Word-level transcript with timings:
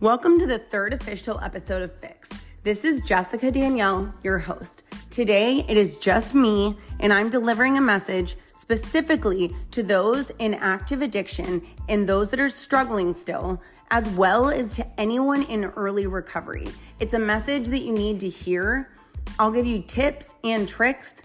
Welcome 0.00 0.38
to 0.38 0.46
the 0.46 0.60
third 0.60 0.94
official 0.94 1.40
episode 1.40 1.82
of 1.82 1.92
Fixed. 1.92 2.34
This 2.62 2.84
is 2.84 3.00
Jessica 3.00 3.50
Danielle, 3.50 4.14
your 4.22 4.38
host. 4.38 4.84
Today 5.10 5.64
it 5.68 5.76
is 5.76 5.96
just 5.96 6.36
me, 6.36 6.76
and 7.00 7.12
I'm 7.12 7.28
delivering 7.28 7.76
a 7.76 7.80
message 7.80 8.36
specifically 8.54 9.56
to 9.72 9.82
those 9.82 10.30
in 10.38 10.54
active 10.54 11.02
addiction 11.02 11.66
and 11.88 12.08
those 12.08 12.30
that 12.30 12.38
are 12.38 12.48
struggling 12.48 13.12
still, 13.12 13.60
as 13.90 14.08
well 14.10 14.48
as 14.48 14.76
to 14.76 15.00
anyone 15.00 15.42
in 15.42 15.64
early 15.64 16.06
recovery. 16.06 16.68
It's 17.00 17.14
a 17.14 17.18
message 17.18 17.66
that 17.66 17.80
you 17.80 17.92
need 17.92 18.20
to 18.20 18.28
hear. 18.28 18.92
I'll 19.36 19.50
give 19.50 19.66
you 19.66 19.82
tips 19.82 20.36
and 20.44 20.68
tricks, 20.68 21.24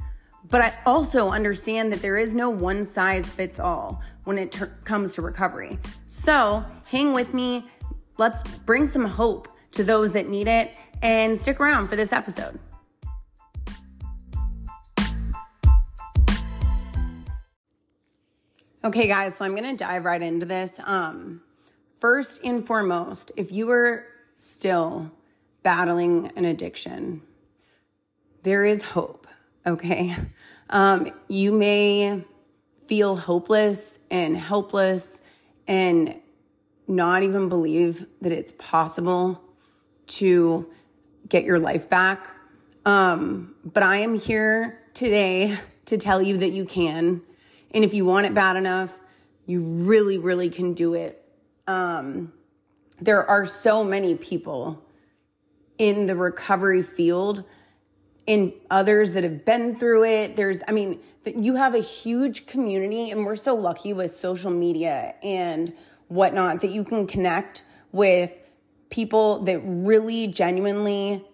but 0.49 0.61
I 0.61 0.73
also 0.87 1.29
understand 1.29 1.93
that 1.93 2.01
there 2.01 2.17
is 2.17 2.33
no 2.33 2.49
one 2.49 2.85
size 2.85 3.29
fits 3.29 3.59
all 3.59 4.01
when 4.23 4.39
it 4.39 4.51
ter- 4.51 4.75
comes 4.83 5.13
to 5.13 5.21
recovery. 5.21 5.77
So 6.07 6.65
hang 6.87 7.13
with 7.13 7.33
me 7.33 7.67
Let's 8.17 8.43
bring 8.59 8.87
some 8.87 9.05
hope 9.05 9.47
to 9.71 9.83
those 9.83 10.11
that 10.11 10.29
need 10.29 10.47
it 10.47 10.71
and 11.01 11.37
stick 11.37 11.59
around 11.59 11.87
for 11.87 11.95
this 11.95 12.13
episode. 12.13 12.59
Okay, 18.85 19.07
guys, 19.07 19.37
so 19.37 19.45
I'm 19.45 19.55
to 19.55 19.75
dive 19.75 20.03
right 20.03 20.21
into 20.21 20.45
this. 20.45 20.77
Um, 20.83 21.41
first 21.99 22.41
and 22.43 22.65
foremost, 22.67 23.31
if 23.37 23.51
you 23.51 23.71
are 23.71 24.05
still 24.35 25.09
battling 25.63 26.31
an 26.35 26.43
addiction, 26.43 27.21
there 28.43 28.65
is 28.65 28.83
hope, 28.83 29.25
okay? 29.65 30.13
Um, 30.69 31.09
you 31.29 31.53
may 31.53 32.25
feel 32.85 33.15
hopeless 33.15 33.99
and 34.11 34.35
helpless 34.35 35.21
and 35.65 36.19
not 36.87 37.23
even 37.23 37.49
believe 37.49 38.05
that 38.21 38.31
it's 38.31 38.53
possible 38.57 39.41
to 40.05 40.69
get 41.29 41.45
your 41.45 41.59
life 41.59 41.89
back. 41.89 42.29
Um, 42.85 43.55
but 43.63 43.83
I 43.83 43.97
am 43.97 44.13
here 44.13 44.79
today 44.93 45.57
to 45.85 45.97
tell 45.97 46.21
you 46.21 46.37
that 46.37 46.51
you 46.51 46.65
can. 46.65 47.21
And 47.71 47.83
if 47.83 47.93
you 47.93 48.05
want 48.05 48.25
it 48.25 48.33
bad 48.33 48.57
enough, 48.57 48.99
you 49.45 49.61
really, 49.61 50.17
really 50.17 50.49
can 50.49 50.73
do 50.73 50.93
it. 50.93 51.23
Um, 51.67 52.33
there 52.99 53.25
are 53.25 53.45
so 53.45 53.83
many 53.83 54.15
people 54.15 54.83
in 55.77 56.05
the 56.05 56.15
recovery 56.15 56.83
field 56.83 57.43
and 58.27 58.53
others 58.69 59.13
that 59.13 59.23
have 59.23 59.43
been 59.43 59.75
through 59.75 60.05
it. 60.05 60.35
There's, 60.35 60.63
I 60.67 60.71
mean, 60.71 60.99
you 61.25 61.55
have 61.55 61.73
a 61.75 61.79
huge 61.79 62.45
community, 62.45 63.09
and 63.11 63.25
we're 63.25 63.35
so 63.35 63.55
lucky 63.55 63.93
with 63.93 64.15
social 64.15 64.51
media 64.51 65.15
and 65.23 65.73
whatnot 66.07 66.61
that 66.61 66.71
you 66.71 66.83
can 66.83 67.07
connect 67.07 67.63
with 67.91 68.37
people 68.89 69.39
that 69.39 69.59
really 69.63 70.27
genuinely 70.27 71.25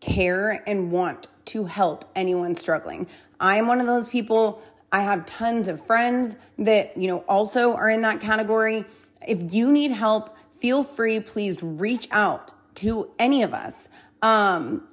care 0.00 0.62
and 0.68 0.90
want 0.92 1.26
to 1.46 1.64
help 1.64 2.10
anyone 2.14 2.54
struggling. 2.54 3.06
I'm 3.40 3.66
one 3.66 3.80
of 3.80 3.86
those 3.86 4.08
people. 4.08 4.62
I 4.92 5.02
have 5.02 5.26
tons 5.26 5.68
of 5.68 5.84
friends 5.84 6.36
that, 6.58 6.96
you 6.96 7.08
know, 7.08 7.18
also 7.28 7.74
are 7.74 7.88
in 7.88 8.02
that 8.02 8.20
category. 8.20 8.84
If 9.26 9.52
you 9.52 9.70
need 9.72 9.90
help, 9.90 10.36
feel 10.58 10.82
free, 10.84 11.20
please 11.20 11.62
reach 11.62 12.08
out 12.10 12.52
to 12.76 13.10
any 13.18 13.42
of 13.42 13.54
us 13.54 13.88
um, 14.22 14.86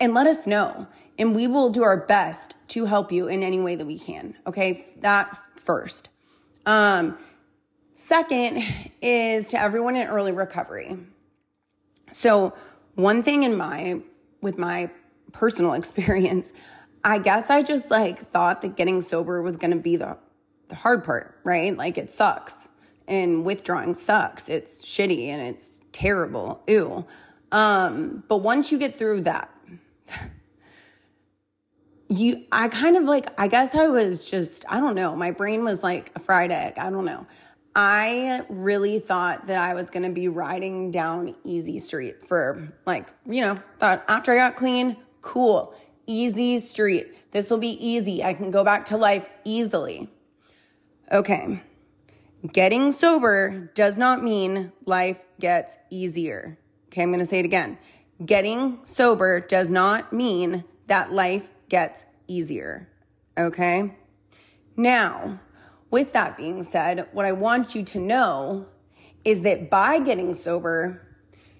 and 0.00 0.14
let 0.14 0.26
us 0.26 0.46
know. 0.46 0.86
And 1.18 1.34
we 1.34 1.46
will 1.46 1.70
do 1.70 1.82
our 1.82 1.96
best 1.96 2.54
to 2.68 2.86
help 2.86 3.12
you 3.12 3.28
in 3.28 3.42
any 3.42 3.60
way 3.60 3.76
that 3.76 3.86
we 3.86 3.98
can. 3.98 4.34
Okay. 4.46 4.86
That's 5.00 5.40
first. 5.56 6.08
Um, 6.66 7.18
Second 7.94 8.64
is 9.00 9.46
to 9.48 9.60
everyone 9.60 9.94
in 9.94 10.08
early 10.08 10.32
recovery. 10.32 10.98
So, 12.10 12.54
one 12.96 13.22
thing 13.22 13.44
in 13.44 13.56
my 13.56 14.00
with 14.40 14.58
my 14.58 14.90
personal 15.32 15.72
experience, 15.74 16.52
I 17.04 17.18
guess 17.18 17.50
I 17.50 17.62
just 17.62 17.90
like 17.90 18.18
thought 18.30 18.62
that 18.62 18.76
getting 18.76 19.00
sober 19.00 19.40
was 19.42 19.56
going 19.56 19.70
to 19.70 19.76
be 19.76 19.96
the 19.96 20.18
the 20.68 20.74
hard 20.74 21.04
part, 21.04 21.38
right? 21.44 21.76
Like 21.76 21.96
it 21.96 22.10
sucks. 22.10 22.68
And 23.06 23.44
withdrawing 23.44 23.94
sucks. 23.94 24.48
It's 24.48 24.84
shitty 24.84 25.26
and 25.26 25.42
it's 25.42 25.78
terrible. 25.92 26.62
Ew. 26.66 27.04
Um, 27.52 28.24
but 28.28 28.38
once 28.38 28.72
you 28.72 28.78
get 28.78 28.96
through 28.96 29.20
that, 29.22 29.54
you 32.08 32.44
I 32.50 32.68
kind 32.68 32.96
of 32.96 33.04
like 33.04 33.26
I 33.38 33.46
guess 33.46 33.74
I 33.74 33.86
was 33.86 34.28
just 34.28 34.64
I 34.68 34.80
don't 34.80 34.96
know, 34.96 35.14
my 35.14 35.30
brain 35.30 35.62
was 35.62 35.84
like 35.84 36.10
a 36.16 36.18
fried 36.18 36.50
egg. 36.50 36.78
I 36.78 36.90
don't 36.90 37.04
know. 37.04 37.26
I 37.76 38.42
really 38.48 39.00
thought 39.00 39.46
that 39.46 39.58
I 39.58 39.74
was 39.74 39.90
going 39.90 40.04
to 40.04 40.10
be 40.10 40.28
riding 40.28 40.90
down 40.90 41.34
easy 41.44 41.78
street 41.80 42.26
for 42.26 42.72
like, 42.86 43.08
you 43.26 43.40
know, 43.40 43.56
thought 43.80 44.04
after 44.06 44.32
I 44.32 44.36
got 44.36 44.56
clean, 44.56 44.96
cool, 45.22 45.74
easy 46.06 46.60
street. 46.60 47.12
This 47.32 47.50
will 47.50 47.58
be 47.58 47.76
easy. 47.84 48.22
I 48.22 48.32
can 48.34 48.52
go 48.52 48.62
back 48.62 48.84
to 48.86 48.96
life 48.96 49.28
easily. 49.44 50.08
Okay. 51.10 51.62
Getting 52.52 52.92
sober 52.92 53.70
does 53.74 53.98
not 53.98 54.22
mean 54.22 54.72
life 54.84 55.22
gets 55.40 55.78
easier. 55.90 56.58
Okay, 56.88 57.02
I'm 57.02 57.10
going 57.10 57.20
to 57.20 57.26
say 57.26 57.40
it 57.40 57.44
again. 57.44 57.78
Getting 58.24 58.80
sober 58.84 59.40
does 59.40 59.70
not 59.70 60.12
mean 60.12 60.62
that 60.86 61.12
life 61.12 61.50
gets 61.68 62.06
easier. 62.28 62.88
Okay? 63.36 63.96
Now, 64.76 65.40
with 65.94 66.12
that 66.12 66.36
being 66.36 66.64
said, 66.64 67.06
what 67.12 67.24
I 67.24 67.30
want 67.30 67.76
you 67.76 67.84
to 67.84 68.00
know 68.00 68.66
is 69.24 69.42
that 69.42 69.70
by 69.70 70.00
getting 70.00 70.34
sober, 70.34 71.06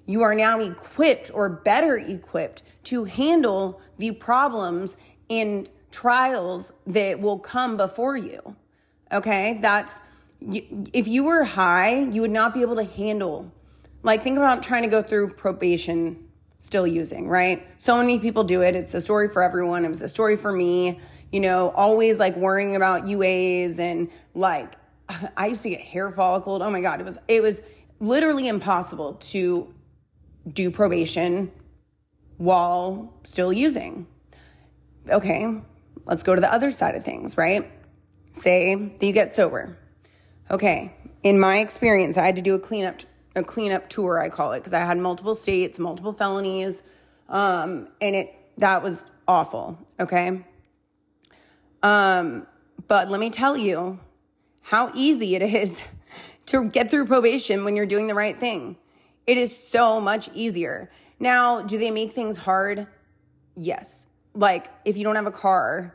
you 0.06 0.22
are 0.22 0.34
now 0.34 0.58
equipped 0.58 1.30
or 1.32 1.48
better 1.48 1.96
equipped 1.96 2.64
to 2.90 3.04
handle 3.04 3.80
the 3.98 4.10
problems 4.10 4.96
and 5.30 5.70
trials 5.92 6.72
that 6.84 7.20
will 7.20 7.38
come 7.38 7.76
before 7.76 8.16
you. 8.16 8.56
Okay? 9.12 9.60
That's 9.62 10.00
if 10.92 11.06
you 11.06 11.22
were 11.22 11.44
high, 11.44 12.00
you 12.00 12.20
would 12.22 12.32
not 12.32 12.54
be 12.54 12.62
able 12.62 12.74
to 12.74 12.84
handle 12.84 13.52
like 14.02 14.24
think 14.24 14.36
about 14.36 14.64
trying 14.64 14.82
to 14.82 14.88
go 14.88 15.00
through 15.00 15.34
probation 15.34 16.28
still 16.58 16.88
using, 16.88 17.28
right? 17.28 17.64
So 17.78 17.96
many 17.98 18.18
people 18.18 18.42
do 18.42 18.62
it. 18.62 18.74
It's 18.74 18.94
a 18.94 19.00
story 19.00 19.28
for 19.28 19.44
everyone. 19.44 19.84
It 19.84 19.90
was 19.90 20.02
a 20.02 20.08
story 20.08 20.36
for 20.36 20.50
me 20.50 20.98
you 21.34 21.40
know, 21.40 21.70
always 21.70 22.20
like 22.20 22.36
worrying 22.36 22.76
about 22.76 23.06
UAs 23.06 23.80
and 23.80 24.08
like 24.34 24.72
I 25.36 25.48
used 25.48 25.64
to 25.64 25.70
get 25.70 25.80
hair 25.80 26.12
follicles. 26.12 26.62
Oh 26.62 26.70
my 26.70 26.80
god, 26.80 27.00
it 27.00 27.04
was 27.04 27.18
it 27.26 27.42
was 27.42 27.60
literally 27.98 28.46
impossible 28.46 29.14
to 29.14 29.74
do 30.46 30.70
probation 30.70 31.50
while 32.36 33.12
still 33.24 33.52
using. 33.52 34.06
Okay, 35.08 35.60
let's 36.04 36.22
go 36.22 36.36
to 36.36 36.40
the 36.40 36.52
other 36.52 36.70
side 36.70 36.94
of 36.94 37.04
things, 37.04 37.36
right? 37.36 37.68
Say 38.32 38.76
that 38.76 39.04
you 39.04 39.12
get 39.12 39.34
sober. 39.34 39.76
Okay, 40.52 40.94
in 41.24 41.40
my 41.40 41.58
experience, 41.58 42.16
I 42.16 42.26
had 42.26 42.36
to 42.36 42.42
do 42.42 42.54
a 42.54 42.60
cleanup 42.60 43.00
a 43.34 43.42
cleanup 43.42 43.88
tour, 43.88 44.20
I 44.20 44.28
call 44.28 44.52
it, 44.52 44.60
because 44.60 44.72
I 44.72 44.84
had 44.84 44.98
multiple 44.98 45.34
states, 45.34 45.80
multiple 45.80 46.12
felonies, 46.12 46.84
um, 47.28 47.88
and 48.00 48.14
it 48.14 48.32
that 48.58 48.84
was 48.84 49.04
awful. 49.26 49.76
Okay, 49.98 50.44
um, 51.84 52.46
but 52.88 53.10
let 53.10 53.20
me 53.20 53.28
tell 53.28 53.56
you 53.56 54.00
how 54.62 54.90
easy 54.94 55.36
it 55.36 55.42
is 55.42 55.84
to 56.46 56.64
get 56.70 56.90
through 56.90 57.06
probation 57.06 57.64
when 57.64 57.76
you're 57.76 57.86
doing 57.86 58.06
the 58.06 58.14
right 58.14 58.40
thing. 58.40 58.76
It 59.26 59.36
is 59.36 59.56
so 59.56 60.00
much 60.00 60.30
easier. 60.34 60.90
Now, 61.20 61.60
do 61.60 61.78
they 61.78 61.90
make 61.90 62.12
things 62.12 62.38
hard? 62.38 62.86
Yes. 63.54 64.06
Like 64.34 64.68
if 64.84 64.96
you 64.96 65.04
don't 65.04 65.14
have 65.14 65.26
a 65.26 65.30
car, 65.30 65.94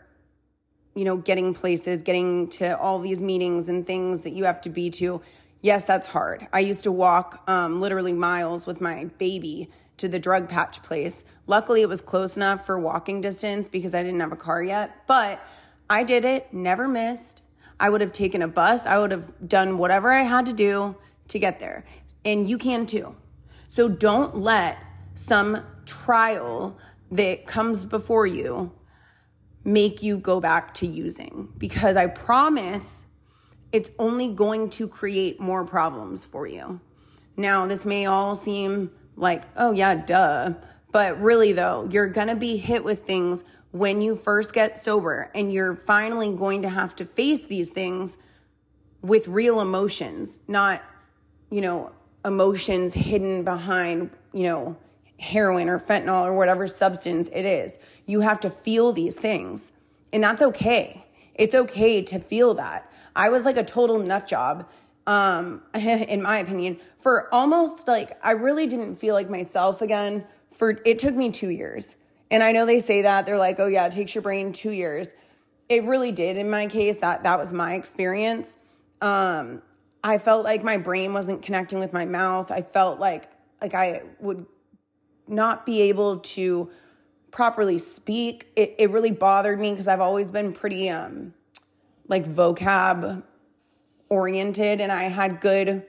you 0.96 1.06
know, 1.06 1.18
getting 1.18 1.54
places, 1.54 2.04
getting 2.04 2.48
to 2.50 2.78
all 2.78 3.00
these 3.00 3.22
meetings 3.22 3.68
and 3.68 3.86
things 3.86 4.22
that 4.22 4.34
you 4.34 4.46
have 4.46 4.62
to 4.62 4.70
be 4.70 4.92
to. 4.92 5.22
Yes, 5.62 5.86
that's 5.86 6.08
hard. 6.08 6.48
I 6.54 6.60
used 6.60 6.84
to 6.84 6.92
walk 6.92 7.44
um, 7.48 7.82
literally 7.82 8.14
miles 8.14 8.68
with 8.68 8.80
my 8.80 9.06
baby 9.18 9.70
to 9.98 10.08
the 10.08 10.20
drug 10.20 10.50
patch 10.50 10.82
place. 10.84 11.24
Luckily, 11.48 11.82
it 11.82 11.90
was 11.90 12.00
close 12.00 12.38
enough 12.38 12.66
for 12.66 12.80
walking 12.80 13.22
distance 13.22 13.70
because 13.70 13.94
I 13.94 14.04
didn't 14.04 14.20
have 14.20 14.32
a 14.32 14.38
car 14.38 14.64
yet. 14.64 15.06
But 15.08 15.42
I 15.90 16.04
did 16.04 16.26
it, 16.26 16.54
never 16.54 16.88
missed. 16.88 17.42
I 17.80 17.90
would 17.90 18.02
have 18.02 18.12
taken 18.12 18.42
a 18.42 18.48
bus. 18.48 18.86
I 18.86 19.00
would 19.00 19.12
have 19.12 19.32
done 19.48 19.78
whatever 19.78 20.12
I 20.12 20.24
had 20.24 20.46
to 20.48 20.54
do 20.54 20.96
to 21.30 21.40
get 21.40 21.60
there. 21.60 21.86
And 22.26 22.50
you 22.50 22.58
can 22.58 22.86
too. 22.86 23.16
So 23.68 23.88
don't 23.88 24.38
let 24.38 24.78
some 25.14 25.64
trial 25.86 26.78
that 27.12 27.48
comes 27.48 27.86
before 27.86 28.28
you 28.28 28.72
make 29.64 30.04
you 30.04 30.18
go 30.18 30.40
back 30.40 30.74
to 30.76 30.86
using 30.88 31.50
because 31.58 31.96
I 31.96 32.08
promise 32.08 33.06
it's 33.72 33.92
only 34.00 34.30
going 34.30 34.70
to 34.72 34.88
create 34.88 35.40
more 35.40 35.66
problems 35.66 36.26
for 36.26 36.48
you. 36.48 36.80
Now, 37.38 37.68
this 37.68 37.86
may 37.86 38.06
all 38.06 38.36
seem 38.36 38.92
like, 39.16 39.44
oh, 39.56 39.72
yeah, 39.72 39.96
duh. 39.96 40.54
But 40.92 41.22
really, 41.22 41.52
though, 41.52 41.88
you're 41.92 42.08
going 42.08 42.28
to 42.28 42.36
be 42.36 42.58
hit 42.58 42.84
with 42.84 43.06
things 43.06 43.44
when 43.72 44.02
you 44.02 44.16
first 44.16 44.54
get 44.54 44.78
sober 44.78 45.30
and 45.36 45.54
you're 45.54 45.76
finally 45.76 46.34
going 46.36 46.64
to 46.64 46.70
have 46.70 46.96
to 46.96 47.06
face 47.06 47.44
these 47.44 47.70
things 47.70 48.18
with 49.02 49.28
real 49.28 49.62
emotions, 49.62 50.42
not, 50.48 50.84
you 51.50 51.62
know, 51.62 51.92
emotions 52.26 52.94
hidden 52.94 53.44
behind, 53.44 54.10
you 54.34 54.44
know, 54.44 54.76
heroin 55.20 55.70
or 55.70 55.80
fentanyl 55.80 56.26
or 56.26 56.34
whatever 56.34 56.68
substance 56.68 57.30
it 57.30 57.46
is. 57.46 57.78
You 58.06 58.22
have 58.22 58.40
to 58.42 58.50
feel 58.50 58.92
these 58.92 59.18
things. 59.18 59.72
And 60.12 60.24
that's 60.24 60.42
okay. 60.42 61.06
It's 61.36 61.56
okay 61.56 62.02
to 62.02 62.20
feel 62.20 62.56
that. 62.56 62.92
I 63.16 63.30
was 63.30 63.46
like 63.46 63.58
a 63.58 63.64
total 63.64 64.00
nut 64.00 64.28
job, 64.28 64.68
um, 65.08 65.62
in 65.74 66.22
my 66.22 66.40
opinion, 66.40 66.80
for 66.98 67.34
almost 67.34 67.88
like 67.88 68.18
I 68.24 68.32
really 68.32 68.68
didn't 68.68 68.96
feel 68.96 69.14
like 69.14 69.30
myself 69.30 69.82
again. 69.82 70.26
For 70.52 70.80
it 70.84 71.00
took 71.00 71.16
me 71.16 71.30
two 71.30 71.50
years. 71.50 71.96
And 72.32 72.44
I 72.44 72.52
know 72.52 72.66
they 72.66 72.80
say 72.80 73.02
that 73.02 73.26
they're 73.26 73.38
like, 73.38 73.60
oh 73.60 73.68
yeah, 73.68 73.88
it 73.88 73.94
takes 73.94 74.14
your 74.14 74.22
brain 74.22 74.54
two 74.54 74.72
years. 74.72 75.10
It 75.68 75.84
really 75.84 76.12
did 76.12 76.38
in 76.38 76.50
my 76.50 76.68
case. 76.68 76.98
That 76.98 77.24
that 77.24 77.40
was 77.40 77.54
my 77.54 77.74
experience. 77.74 78.58
Um, 79.02 79.62
I 80.04 80.18
felt 80.18 80.44
like 80.44 80.64
my 80.64 80.78
brain 80.78 81.14
wasn't 81.14 81.42
connecting 81.42 81.80
with 81.80 81.94
my 81.94 82.06
mouth. 82.06 82.52
I 82.52 82.62
felt 82.62 83.00
like 83.00 83.30
like 83.62 83.74
I 83.74 84.04
would 84.20 84.46
not 85.28 85.66
be 85.66 85.82
able 85.84 86.20
to 86.20 86.70
properly 87.32 87.78
speak. 87.78 88.48
It, 88.56 88.76
it 88.80 88.90
really 88.90 89.12
bothered 89.12 89.60
me 89.60 89.72
because 89.72 89.88
I've 89.88 90.02
always 90.02 90.32
been 90.32 90.54
pretty 90.54 90.90
um 90.90 91.34
like 92.08 92.26
vocab 92.26 93.24
oriented 94.10 94.82
and 94.82 94.92
I 94.92 95.04
had 95.04 95.40
good 95.40 95.86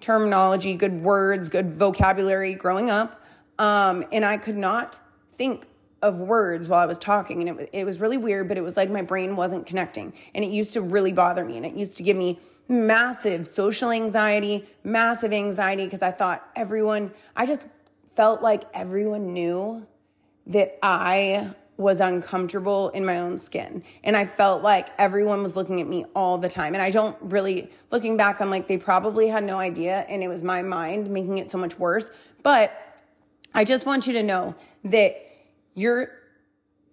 terminology, 0.00 0.76
good 0.76 1.02
words, 1.02 1.48
good 1.48 1.72
vocabulary 1.72 2.54
growing 2.54 2.88
up. 2.88 3.20
Um, 3.58 4.04
and 4.12 4.24
I 4.24 4.36
could 4.36 4.56
not 4.56 4.96
think 5.38 5.66
of 6.02 6.18
words 6.20 6.68
while 6.68 6.80
I 6.80 6.86
was 6.86 6.98
talking. 6.98 7.48
And 7.48 7.60
it, 7.60 7.70
it 7.72 7.84
was 7.84 8.00
really 8.00 8.18
weird, 8.18 8.48
but 8.48 8.58
it 8.58 8.62
was 8.62 8.76
like 8.76 8.90
my 8.90 9.02
brain 9.02 9.36
wasn't 9.36 9.66
connecting. 9.66 10.12
And 10.34 10.44
it 10.44 10.48
used 10.50 10.74
to 10.74 10.82
really 10.82 11.12
bother 11.12 11.44
me. 11.44 11.56
And 11.56 11.64
it 11.64 11.74
used 11.74 11.96
to 11.96 12.02
give 12.02 12.16
me 12.16 12.38
massive 12.68 13.48
social 13.48 13.90
anxiety, 13.90 14.66
massive 14.84 15.32
anxiety, 15.32 15.84
because 15.84 16.02
I 16.02 16.10
thought 16.10 16.46
everyone, 16.54 17.12
I 17.34 17.46
just 17.46 17.66
felt 18.14 18.42
like 18.42 18.64
everyone 18.74 19.32
knew 19.32 19.86
that 20.46 20.78
I 20.82 21.54
was 21.76 22.00
uncomfortable 22.00 22.88
in 22.90 23.04
my 23.04 23.18
own 23.20 23.38
skin. 23.38 23.84
And 24.02 24.16
I 24.16 24.24
felt 24.24 24.62
like 24.62 24.88
everyone 24.98 25.42
was 25.42 25.54
looking 25.54 25.80
at 25.80 25.86
me 25.86 26.04
all 26.14 26.36
the 26.36 26.48
time. 26.48 26.74
And 26.74 26.82
I 26.82 26.90
don't 26.90 27.16
really, 27.20 27.70
looking 27.92 28.16
back, 28.16 28.40
I'm 28.40 28.50
like, 28.50 28.66
they 28.66 28.76
probably 28.76 29.28
had 29.28 29.44
no 29.44 29.58
idea. 29.58 30.04
And 30.08 30.22
it 30.22 30.28
was 30.28 30.42
my 30.42 30.62
mind 30.62 31.08
making 31.08 31.38
it 31.38 31.50
so 31.50 31.58
much 31.58 31.78
worse. 31.78 32.10
But 32.42 32.72
I 33.54 33.64
just 33.64 33.86
want 33.86 34.06
you 34.06 34.12
to 34.14 34.22
know 34.22 34.56
that 34.84 35.27
you're, 35.78 36.10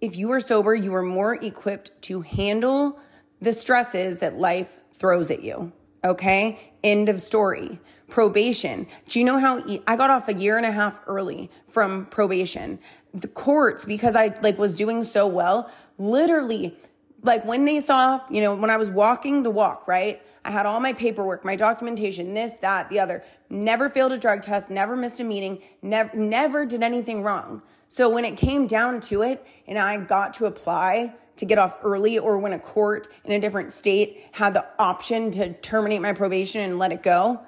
if 0.01 0.15
you 0.15 0.31
are 0.31 0.39
sober, 0.39 0.75
you 0.75 0.93
are 0.93 1.03
more 1.03 1.35
equipped 1.35 1.91
to 2.03 2.21
handle 2.21 2.99
the 3.41 3.53
stresses 3.53 4.19
that 4.19 4.37
life 4.37 4.77
throws 4.93 5.31
at 5.31 5.43
you. 5.43 5.71
Okay. 6.03 6.59
End 6.83 7.09
of 7.09 7.19
story. 7.19 7.79
Probation. 8.07 8.85
Do 9.07 9.19
you 9.19 9.25
know 9.25 9.39
how 9.39 9.65
e- 9.65 9.81
I 9.87 9.95
got 9.95 10.11
off 10.11 10.29
a 10.29 10.33
year 10.33 10.57
and 10.57 10.65
a 10.65 10.71
half 10.71 11.01
early 11.07 11.49
from 11.67 12.05
probation? 12.05 12.79
The 13.13 13.27
courts, 13.27 13.85
because 13.85 14.15
I 14.15 14.37
like 14.41 14.59
was 14.59 14.75
doing 14.75 15.03
so 15.03 15.25
well, 15.25 15.71
literally, 15.97 16.77
like 17.25 17.45
when 17.45 17.65
they 17.65 17.79
saw, 17.79 18.21
you 18.29 18.41
know, 18.41 18.55
when 18.55 18.69
I 18.69 18.77
was 18.77 18.89
walking 18.89 19.43
the 19.43 19.49
walk, 19.49 19.87
right? 19.87 20.21
I 20.45 20.51
had 20.51 20.65
all 20.65 20.79
my 20.79 20.93
paperwork, 20.93 21.43
my 21.43 21.55
documentation, 21.55 22.33
this, 22.35 22.53
that, 22.55 22.89
the 22.89 22.99
other. 22.99 23.23
Never 23.49 23.89
failed 23.89 24.11
a 24.11 24.17
drug 24.17 24.43
test, 24.43 24.69
never 24.69 24.95
missed 24.95 25.19
a 25.19 25.23
meeting, 25.23 25.61
never, 25.81 26.15
never 26.15 26.65
did 26.65 26.83
anything 26.83 27.23
wrong. 27.23 27.63
So 27.87 28.09
when 28.09 28.25
it 28.25 28.37
came 28.37 28.67
down 28.67 28.99
to 29.01 29.23
it 29.23 29.45
and 29.67 29.77
I 29.77 29.97
got 29.97 30.33
to 30.35 30.45
apply 30.45 31.15
to 31.37 31.45
get 31.45 31.57
off 31.57 31.77
early 31.83 32.17
or 32.17 32.37
when 32.37 32.53
a 32.53 32.59
court 32.59 33.07
in 33.25 33.31
a 33.31 33.39
different 33.39 33.71
state 33.71 34.23
had 34.31 34.53
the 34.53 34.65
option 34.79 35.31
to 35.31 35.53
terminate 35.53 36.01
my 36.01 36.13
probation 36.13 36.61
and 36.61 36.79
let 36.79 36.91
it 36.91 37.03
go, 37.03 37.41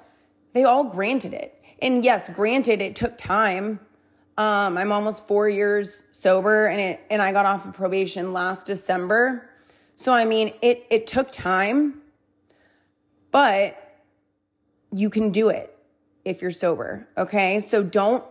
they 0.52 0.64
all 0.64 0.84
granted 0.84 1.34
it. 1.34 1.54
And 1.80 2.04
yes, 2.04 2.28
granted, 2.28 2.82
it 2.82 2.96
took 2.96 3.16
time. 3.16 3.80
Um, 4.36 4.76
I'm 4.76 4.92
almost 4.92 5.26
four 5.26 5.48
years 5.48 6.02
sober 6.10 6.66
and 6.66 6.80
it, 6.80 7.00
and 7.10 7.22
I 7.22 7.32
got 7.32 7.46
off 7.46 7.66
of 7.66 7.74
probation 7.74 8.32
last 8.32 8.66
December. 8.66 9.47
So, 10.00 10.12
I 10.12 10.24
mean, 10.26 10.52
it, 10.62 10.86
it 10.90 11.08
took 11.08 11.28
time, 11.32 12.02
but 13.32 14.00
you 14.92 15.10
can 15.10 15.30
do 15.30 15.48
it 15.48 15.76
if 16.24 16.40
you're 16.40 16.52
sober. 16.52 17.08
Okay. 17.18 17.58
So 17.58 17.82
don't, 17.82 18.24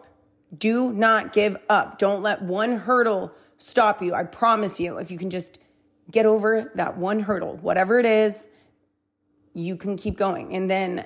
do 0.57 0.93
not 0.93 1.33
give 1.33 1.57
up. 1.67 1.99
Don't 1.99 2.21
let 2.21 2.41
one 2.41 2.77
hurdle 2.77 3.33
stop 3.57 4.01
you. 4.01 4.13
I 4.13 4.23
promise 4.23 4.79
you, 4.79 4.97
if 4.97 5.11
you 5.11 5.17
can 5.17 5.29
just 5.29 5.59
get 6.09 6.25
over 6.25 6.71
that 6.75 6.97
one 6.97 7.19
hurdle, 7.19 7.57
whatever 7.57 7.99
it 7.99 8.05
is, 8.05 8.47
you 9.53 9.75
can 9.75 9.97
keep 9.97 10.15
going. 10.15 10.55
And 10.55 10.71
then 10.71 11.05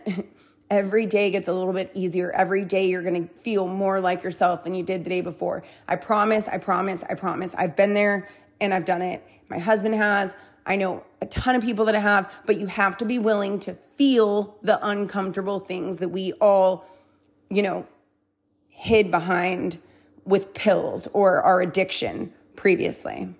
every 0.69 1.07
day 1.07 1.31
gets 1.31 1.47
a 1.47 1.53
little 1.53 1.73
bit 1.73 1.89
easier. 1.95 2.31
Every 2.33 2.65
day 2.65 2.87
you're 2.87 3.01
going 3.01 3.27
to 3.27 3.33
feel 3.33 3.67
more 3.67 3.99
like 3.99 4.21
yourself 4.21 4.63
than 4.63 4.75
you 4.75 4.83
did 4.83 5.05
the 5.05 5.09
day 5.09 5.21
before. 5.21 5.63
I 5.87 5.95
promise, 5.95 6.47
I 6.47 6.59
promise, 6.59 7.03
I 7.09 7.15
promise. 7.15 7.55
I've 7.55 7.75
been 7.75 7.95
there 7.95 8.29
and 8.59 8.75
I've 8.75 8.85
done 8.85 9.01
it. 9.01 9.25
My 9.49 9.57
husband 9.57 9.95
has. 9.95 10.35
I 10.65 10.75
know 10.75 11.03
a 11.21 11.25
ton 11.25 11.55
of 11.55 11.63
people 11.63 11.85
that 11.85 11.95
have, 11.95 12.31
but 12.45 12.57
you 12.57 12.67
have 12.67 12.97
to 12.97 13.05
be 13.05 13.19
willing 13.19 13.59
to 13.61 13.73
feel 13.73 14.57
the 14.61 14.79
uncomfortable 14.85 15.59
things 15.59 15.97
that 15.97 16.09
we 16.09 16.33
all, 16.33 16.85
you 17.49 17.61
know, 17.61 17.87
hid 18.69 19.11
behind 19.11 19.79
with 20.25 20.53
pills 20.53 21.07
or 21.13 21.41
our 21.41 21.61
addiction 21.61 22.33
previously. 22.55 23.33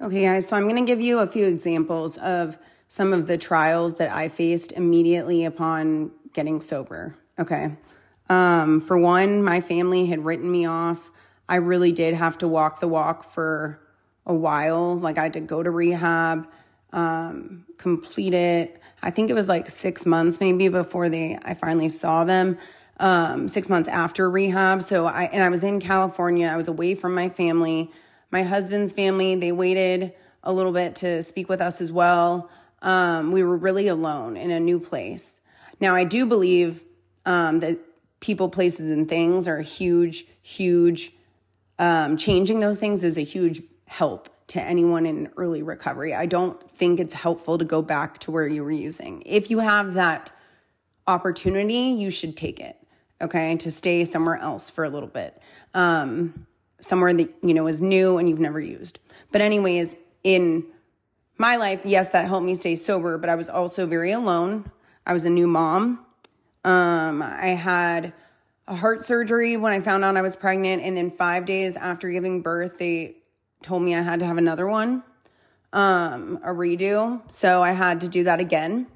Okay, 0.00 0.24
guys, 0.24 0.48
so 0.48 0.56
I'm 0.56 0.68
going 0.68 0.76
to 0.76 0.86
give 0.86 1.00
you 1.00 1.20
a 1.20 1.26
few 1.26 1.46
examples 1.46 2.18
of 2.18 2.58
some 2.88 3.12
of 3.12 3.26
the 3.26 3.38
trials 3.38 3.96
that 3.96 4.10
I 4.10 4.28
faced 4.28 4.72
immediately 4.72 5.44
upon 5.44 6.10
getting 6.34 6.60
sober. 6.60 7.16
Okay. 7.38 7.76
Um, 8.28 8.80
for 8.80 8.98
one, 8.98 9.42
my 9.42 9.60
family 9.60 10.06
had 10.06 10.24
written 10.24 10.50
me 10.50 10.66
off. 10.66 11.10
I 11.48 11.56
really 11.56 11.92
did 11.92 12.14
have 12.14 12.38
to 12.38 12.48
walk 12.48 12.80
the 12.80 12.88
walk 12.88 13.30
for 13.30 13.78
a 14.24 14.34
while. 14.34 14.96
Like 14.96 15.18
I 15.18 15.24
had 15.24 15.34
to 15.34 15.40
go 15.40 15.62
to 15.62 15.70
rehab, 15.70 16.48
um, 16.92 17.64
complete 17.78 18.34
it. 18.34 18.80
I 19.02 19.10
think 19.10 19.30
it 19.30 19.34
was 19.34 19.48
like 19.48 19.68
six 19.68 20.04
months 20.04 20.40
maybe 20.40 20.68
before 20.68 21.08
they 21.08 21.38
I 21.44 21.54
finally 21.54 21.88
saw 21.88 22.24
them 22.24 22.58
um, 22.98 23.48
six 23.48 23.68
months 23.68 23.88
after 23.88 24.28
rehab. 24.28 24.82
So 24.82 25.06
I, 25.06 25.24
and 25.24 25.42
I 25.42 25.48
was 25.48 25.62
in 25.62 25.80
California. 25.80 26.48
I 26.48 26.56
was 26.56 26.68
away 26.68 26.94
from 26.94 27.14
my 27.14 27.28
family. 27.28 27.90
My 28.30 28.42
husband's 28.42 28.92
family, 28.92 29.34
they 29.34 29.52
waited 29.52 30.12
a 30.42 30.52
little 30.52 30.72
bit 30.72 30.94
to 30.96 31.22
speak 31.22 31.48
with 31.48 31.60
us 31.60 31.80
as 31.80 31.92
well. 31.92 32.50
Um, 32.82 33.32
we 33.32 33.42
were 33.42 33.56
really 33.56 33.88
alone 33.88 34.36
in 34.36 34.50
a 34.50 34.60
new 34.60 34.78
place. 34.78 35.40
Now, 35.80 35.94
I 35.94 36.04
do 36.04 36.26
believe 36.26 36.84
um, 37.24 37.60
that 37.60 37.78
people, 38.20 38.48
places, 38.48 38.90
and 38.90 39.08
things 39.08 39.46
are 39.48 39.58
a 39.58 39.62
huge, 39.62 40.26
huge, 40.42 41.12
um, 41.78 42.16
changing 42.16 42.60
those 42.60 42.78
things 42.78 43.04
is 43.04 43.16
a 43.16 43.22
huge 43.22 43.62
help 43.86 44.28
to 44.48 44.62
anyone 44.62 45.06
in 45.06 45.30
early 45.36 45.62
recovery. 45.62 46.14
I 46.14 46.26
don't 46.26 46.70
think 46.70 47.00
it's 47.00 47.14
helpful 47.14 47.58
to 47.58 47.64
go 47.64 47.82
back 47.82 48.18
to 48.20 48.30
where 48.30 48.46
you 48.46 48.62
were 48.62 48.70
using. 48.70 49.22
If 49.26 49.50
you 49.50 49.58
have 49.58 49.94
that 49.94 50.30
opportunity, 51.06 51.94
you 51.98 52.10
should 52.10 52.36
take 52.36 52.60
it 52.60 52.76
okay, 53.20 53.56
to 53.56 53.70
stay 53.70 54.04
somewhere 54.04 54.36
else 54.36 54.70
for 54.70 54.84
a 54.84 54.88
little 54.88 55.08
bit, 55.08 55.40
um, 55.74 56.46
somewhere 56.80 57.12
that, 57.12 57.32
you 57.42 57.54
know, 57.54 57.66
is 57.66 57.80
new 57.80 58.18
and 58.18 58.28
you've 58.28 58.40
never 58.40 58.60
used. 58.60 58.98
But, 59.32 59.40
anyways, 59.40 59.96
in 60.22 60.64
my 61.38 61.56
life, 61.56 61.80
yes, 61.84 62.10
that 62.10 62.26
helped 62.26 62.46
me 62.46 62.54
stay 62.54 62.76
sober, 62.76 63.18
but 63.18 63.30
I 63.30 63.34
was 63.34 63.48
also 63.48 63.86
very 63.86 64.12
alone. 64.12 64.70
I 65.06 65.12
was 65.12 65.24
a 65.24 65.30
new 65.30 65.46
mom. 65.46 66.04
Um, 66.64 67.22
I 67.22 67.48
had 67.48 68.12
a 68.68 68.74
heart 68.74 69.04
surgery 69.04 69.56
when 69.56 69.72
I 69.72 69.80
found 69.80 70.04
out 70.04 70.16
I 70.16 70.22
was 70.22 70.36
pregnant, 70.36 70.82
and 70.82 70.96
then 70.96 71.10
five 71.10 71.44
days 71.44 71.76
after 71.76 72.10
giving 72.10 72.42
birth, 72.42 72.78
they 72.78 73.16
told 73.62 73.82
me 73.82 73.94
I 73.94 74.02
had 74.02 74.20
to 74.20 74.26
have 74.26 74.38
another 74.38 74.66
one, 74.66 75.02
um, 75.72 76.40
a 76.42 76.50
redo. 76.50 77.20
So 77.30 77.62
I 77.62 77.72
had 77.72 78.00
to 78.02 78.08
do 78.08 78.24
that 78.24 78.40
again. 78.40 78.86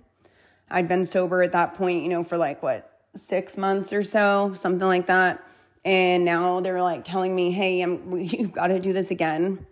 I'd 0.71 0.89
been 0.89 1.05
sober 1.05 1.43
at 1.43 1.53
that 1.53 1.75
point, 1.75 2.03
you 2.03 2.09
know, 2.09 2.23
for 2.23 2.37
like 2.37 2.63
what, 2.63 2.91
six 3.15 3.57
months 3.57 3.93
or 3.93 4.03
so, 4.03 4.53
something 4.55 4.87
like 4.87 5.07
that. 5.07 5.45
And 5.85 6.25
now 6.25 6.61
they're 6.61 6.83
like 6.83 7.05
telling 7.05 7.35
me, 7.35 7.51
hey, 7.51 7.81
I'm, 7.81 8.19
you've 8.19 8.53
got 8.53 8.69
to 8.69 8.79
do 8.79 8.93
this 8.93 9.11
again. 9.11 9.67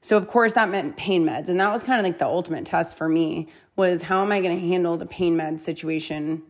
So 0.00 0.16
of 0.16 0.26
course 0.26 0.54
that 0.54 0.68
meant 0.68 0.96
pain 0.96 1.24
meds. 1.24 1.48
And 1.48 1.60
that 1.60 1.72
was 1.72 1.82
kind 1.82 2.00
of 2.00 2.04
like 2.04 2.18
the 2.18 2.26
ultimate 2.26 2.66
test 2.66 2.96
for 2.96 3.08
me 3.08 3.48
was 3.76 4.02
how 4.02 4.22
am 4.22 4.32
I 4.32 4.40
going 4.40 4.58
to 4.58 4.66
handle 4.66 4.96
the 4.96 5.06
pain 5.06 5.36
med 5.36 5.60
situation 5.60 6.42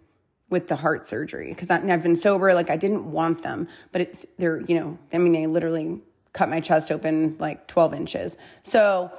with 0.52 0.68
the 0.68 0.76
heart 0.76 1.08
surgery? 1.08 1.48
Because 1.48 1.68
I've 1.70 2.02
been 2.02 2.14
sober, 2.14 2.54
like 2.54 2.70
I 2.70 2.76
didn't 2.76 3.10
want 3.10 3.42
them, 3.42 3.66
but 3.90 4.00
it's, 4.00 4.24
they're, 4.38 4.60
you 4.60 4.78
know, 4.78 4.98
I 5.12 5.18
mean, 5.18 5.32
they 5.32 5.48
literally 5.48 6.00
cut 6.32 6.48
my 6.48 6.60
chest 6.60 6.92
open 6.92 7.36
like 7.40 7.66
12 7.66 7.94
inches. 7.94 8.36
So, 8.62 9.10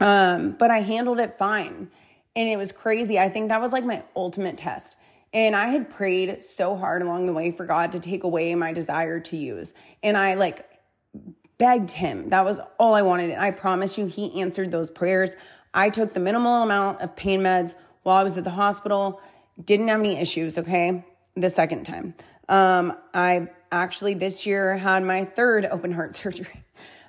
um, 0.00 0.52
but 0.52 0.70
I 0.70 0.78
handled 0.78 1.18
it 1.18 1.36
fine. 1.36 1.90
And 2.36 2.48
it 2.48 2.56
was 2.56 2.70
crazy. 2.70 3.18
I 3.18 3.28
think 3.28 3.48
that 3.48 3.60
was 3.60 3.72
like 3.72 3.84
my 3.84 4.04
ultimate 4.14 4.56
test 4.56 4.96
and 5.32 5.56
I 5.56 5.68
had 5.68 5.88
prayed 5.88 6.44
so 6.44 6.76
hard 6.76 7.02
along 7.02 7.26
the 7.26 7.32
way 7.32 7.50
for 7.50 7.64
God 7.64 7.92
to 7.92 8.00
take 8.00 8.24
away 8.24 8.54
my 8.54 8.72
desire 8.72 9.18
to 9.20 9.36
use. 9.36 9.72
And 10.02 10.16
I 10.16 10.34
like 10.34 10.68
begged 11.58 11.92
him. 11.92 12.28
That 12.28 12.44
was 12.44 12.60
all 12.78 12.94
I 12.94 13.02
wanted. 13.02 13.30
And 13.30 13.40
I 13.40 13.50
promise 13.50 13.96
you, 13.96 14.06
he 14.06 14.40
answered 14.40 14.70
those 14.70 14.90
prayers. 14.90 15.34
I 15.72 15.88
took 15.88 16.12
the 16.12 16.20
minimal 16.20 16.62
amount 16.62 17.00
of 17.00 17.16
pain 17.16 17.40
meds 17.40 17.74
while 18.02 18.16
I 18.16 18.24
was 18.24 18.36
at 18.36 18.44
the 18.44 18.50
hospital. 18.50 19.22
Didn't 19.62 19.88
have 19.88 20.00
any 20.00 20.18
issues, 20.18 20.58
okay? 20.58 21.04
The 21.36 21.50
second 21.50 21.84
time. 21.84 22.14
Um, 22.48 22.96
I 23.14 23.48
actually 23.70 24.14
this 24.14 24.46
year 24.46 24.76
had 24.76 25.02
my 25.02 25.24
third 25.24 25.66
open 25.66 25.92
heart 25.92 26.14
surgery. 26.22 26.64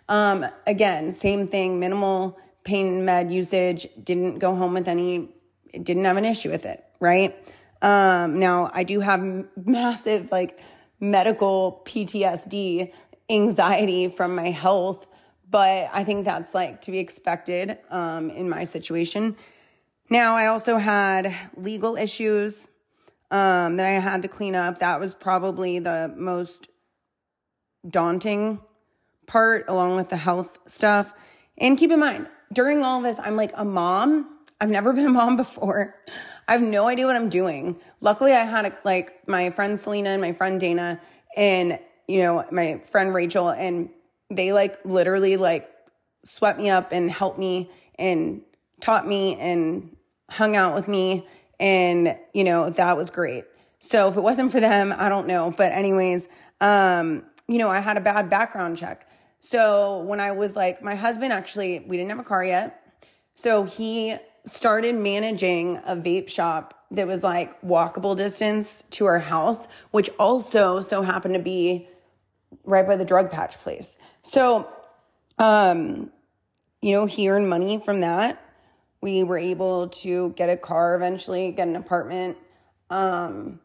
Um, 0.10 0.46
again, 0.68 1.12
same 1.12 1.48
thing, 1.48 1.80
minimal 1.80 2.38
pain 2.64 3.04
med 3.04 3.32
usage, 3.32 3.88
didn't 4.02 4.40
go 4.40 4.56
home 4.56 4.74
with 4.74 4.88
any, 4.88 5.30
didn't 5.72 6.06
have 6.06 6.18
an 6.18 6.26
issue 6.26 6.50
with 6.50 6.66
it, 6.66 6.84
right? 7.00 7.36
Um, 7.82 8.40
now 8.40 8.72
I 8.74 8.84
do 8.84 9.02
have 9.02 9.22
massive 9.66 10.32
like 10.32 10.60
medical 11.00 11.82
PTSD, 11.86 12.94
anxiety 13.30 14.08
from 14.08 14.36
my 14.36 14.50
health, 14.50 15.06
but 15.50 15.90
I 15.94 16.04
think 16.04 16.26
that's 16.26 16.54
like 16.54 16.82
to 16.82 16.92
be 16.92 17.00
expected 17.00 17.78
um, 17.90 18.30
in 18.30 18.50
my 18.50 18.64
situation. 18.64 19.36
Now 20.10 20.36
I 20.36 20.48
also 20.48 20.78
had 20.78 21.34
legal 21.56 21.96
issues 21.96 22.70
um, 23.32 23.78
that 23.78 23.86
I 23.86 24.00
had 24.00 24.22
to 24.22 24.28
clean 24.28 24.56
up. 24.56 24.80
That 24.80 25.00
was 25.00 25.14
probably 25.14 25.80
the 25.80 26.14
most 26.16 26.68
daunting 27.90 28.60
part, 29.26 29.66
along 29.68 29.96
with 29.96 30.10
the 30.10 30.18
health 30.18 30.58
stuff. 30.68 31.14
And 31.58 31.78
keep 31.78 31.92
in 31.92 32.00
mind, 32.00 32.28
during 32.52 32.84
all 32.84 33.02
this, 33.02 33.20
I'm 33.24 33.36
like 33.36 33.52
a 33.56 33.66
mom. 33.66 34.40
I've 34.62 34.70
never 34.70 34.94
been 34.94 35.06
a 35.06 35.10
mom 35.10 35.36
before. 35.36 35.96
I 36.48 36.52
have 36.52 36.62
no 36.62 36.88
idea 36.88 37.06
what 37.06 37.16
I'm 37.16 37.30
doing. 37.30 37.80
Luckily, 38.02 38.34
I 38.34 38.44
had 38.44 38.66
a, 38.66 38.78
like 38.84 39.28
my 39.28 39.50
friend 39.50 39.80
Selena 39.80 40.10
and 40.10 40.22
my 40.22 40.34
friend 40.34 40.60
Dana 40.60 41.00
and 41.36 41.80
you 42.08 42.20
know 42.20 42.46
my 42.52 42.80
friend 42.86 43.14
Rachel, 43.14 43.50
and 43.50 43.90
they 44.30 44.52
like 44.52 44.78
literally 44.86 45.38
like 45.38 45.70
swept 46.26 46.60
me 46.60 46.70
up 46.70 46.92
and 46.92 47.10
helped 47.10 47.40
me 47.40 47.72
and 47.98 48.42
taught 48.84 49.08
me 49.08 49.38
and 49.38 49.96
hung 50.30 50.58
out 50.58 50.76
with 50.76 50.90
me, 50.90 51.26
and 51.60 52.18
you 52.34 52.44
know 52.44 52.70
that 52.70 52.98
was 52.98 53.10
great. 53.10 53.46
So 53.80 54.10
if 54.10 54.18
it 54.18 54.22
wasn't 54.22 54.52
for 54.52 54.60
them, 54.60 54.94
I 54.96 55.08
don't 55.10 55.26
know. 55.26 55.54
But 55.56 55.72
anyways, 55.72 56.28
um, 56.60 57.24
you 57.48 57.58
know, 57.58 57.70
I 57.70 57.80
had 57.80 57.98
a 57.98 58.02
bad 58.02 58.30
background 58.30 58.78
check. 58.78 59.10
So 59.40 60.00
when 60.02 60.20
I 60.20 60.32
was 60.32 60.56
like, 60.56 60.82
my 60.82 60.96
husband 60.96 61.34
actually, 61.34 61.80
we 61.80 61.98
didn't 61.98 62.10
have 62.10 62.20
a 62.20 62.24
car 62.24 62.44
yet. 62.44 62.98
So 63.36 63.64
he 63.64 64.16
started 64.46 64.96
managing 64.96 65.78
a 65.86 65.96
vape 65.96 66.30
shop 66.30 66.86
that 66.92 67.08
was 67.08 67.24
like 67.24 67.60
walkable 67.62 68.16
distance 68.16 68.84
to 68.92 69.06
our 69.06 69.20
house, 69.20 69.68
which 69.92 70.10
also 70.20 70.82
so 70.82 71.02
happened 71.02 71.34
to 71.34 71.40
be 71.40 71.88
right 72.66 72.86
by 72.86 72.96
the 72.96 73.06
drug 73.06 73.32
patch 73.32 73.60
place. 73.60 73.98
So, 74.22 74.70
um, 75.38 76.12
you 76.82 76.92
know, 76.92 77.06
he 77.06 77.30
earned 77.30 77.50
money 77.50 77.82
from 77.84 78.02
that. 78.02 78.43
We 79.04 79.22
were 79.24 79.38
able 79.38 79.90
to 79.90 80.30
get 80.38 80.50
a 80.50 80.56
car 80.56 80.96
eventually, 80.96 81.52
get 81.52 81.68
an 81.68 81.76
apartment. 81.76 82.38
Um, 82.90 83.60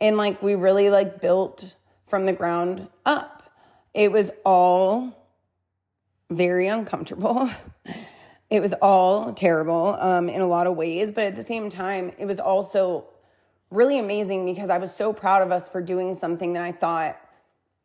and 0.00 0.16
like 0.16 0.42
we 0.42 0.56
really 0.56 0.90
like 0.90 1.20
built 1.20 1.76
from 2.08 2.26
the 2.26 2.32
ground 2.32 2.88
up. 3.06 3.48
It 3.94 4.10
was 4.10 4.32
all 4.44 5.16
very 6.28 6.66
uncomfortable. 6.66 7.48
it 8.50 8.60
was 8.60 8.72
all 8.82 9.32
terrible 9.32 9.96
um, 10.00 10.28
in 10.28 10.40
a 10.40 10.48
lot 10.48 10.66
of 10.66 10.74
ways, 10.74 11.12
but 11.12 11.22
at 11.22 11.36
the 11.36 11.44
same 11.44 11.70
time, 11.70 12.10
it 12.18 12.26
was 12.26 12.40
also 12.40 13.04
really 13.70 14.00
amazing 14.00 14.44
because 14.44 14.70
I 14.70 14.78
was 14.78 14.92
so 14.92 15.12
proud 15.12 15.42
of 15.42 15.52
us 15.52 15.68
for 15.68 15.80
doing 15.80 16.14
something 16.14 16.54
that 16.54 16.64
I 16.64 16.72
thought 16.72 17.16